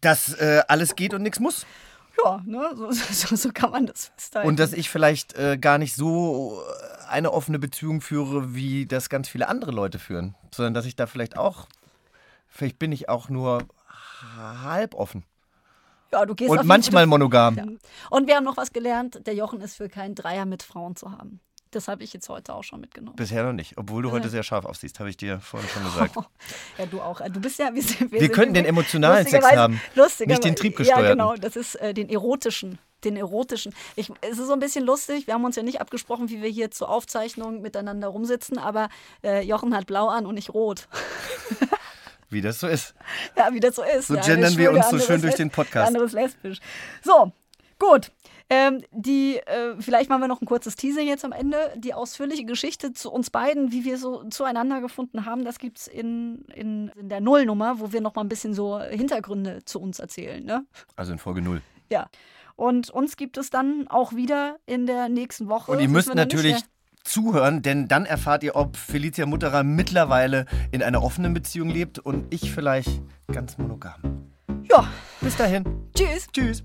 [0.00, 1.66] Dass äh, alles geht und nichts muss.
[2.24, 4.48] Ja, ne, so, so, so kann man das festhalten.
[4.48, 9.08] Und dass ich vielleicht äh, gar nicht so äh, eine offene Beziehung führe, wie das
[9.08, 10.34] ganz viele andere Leute führen.
[10.54, 11.68] Sondern dass ich da vielleicht auch,
[12.48, 13.64] vielleicht bin ich auch nur
[14.36, 15.24] halb offen.
[16.12, 17.56] ja, du gehst Und manchmal monogam.
[17.56, 17.64] Ja.
[18.10, 21.12] Und wir haben noch was gelernt, der Jochen ist für keinen Dreier mit Frauen zu
[21.12, 21.40] haben.
[21.70, 23.16] Das habe ich jetzt heute auch schon mitgenommen.
[23.16, 23.76] Bisher noch nicht.
[23.76, 26.14] Obwohl du heute sehr scharf aussiehst, habe ich dir vorhin schon gesagt.
[26.78, 27.20] Ja, du auch.
[27.28, 27.74] Du bist ja.
[27.74, 29.80] Wir, sind- Wir sind- könnten den emotionalen Sex haben,
[30.26, 31.04] nicht den triebgesteuerten.
[31.04, 31.34] Ja, genau.
[31.36, 32.78] Das ist äh, den erotischen.
[33.04, 33.74] Den erotischen.
[33.96, 35.26] Ich, es ist so ein bisschen lustig.
[35.26, 38.88] Wir haben uns ja nicht abgesprochen, wie wir hier zur Aufzeichnung miteinander rumsitzen, aber
[39.22, 40.88] äh, Jochen hat blau an und ich rot.
[42.30, 42.94] Wie das so ist.
[43.36, 44.08] Ja, wie das so ist.
[44.08, 45.76] So gendern der wir uns so schön durch den Podcast.
[45.76, 46.58] Der andere ist lesbisch.
[47.02, 47.32] So,
[47.78, 48.10] gut.
[48.50, 51.56] Ähm, die, äh, vielleicht machen wir noch ein kurzes Teaser jetzt am Ende.
[51.76, 55.86] Die ausführliche Geschichte zu uns beiden, wie wir so zueinander gefunden haben, das gibt es
[55.86, 59.98] in, in, in der Nullnummer, wo wir noch mal ein bisschen so Hintergründe zu uns
[59.98, 60.42] erzählen.
[60.44, 60.64] Ne?
[60.96, 61.60] Also in Folge 0.
[61.90, 62.08] Ja.
[62.56, 65.72] Und uns gibt es dann auch wieder in der nächsten Woche.
[65.72, 66.64] Und ihr müsst natürlich
[67.04, 72.32] zuhören, denn dann erfahrt ihr, ob Felicia Mutterer mittlerweile in einer offenen Beziehung lebt und
[72.32, 74.26] ich vielleicht ganz monogam.
[74.70, 74.88] Ja,
[75.20, 75.64] Bis dahin.
[75.94, 76.26] tschüss.
[76.32, 76.64] Tschüss.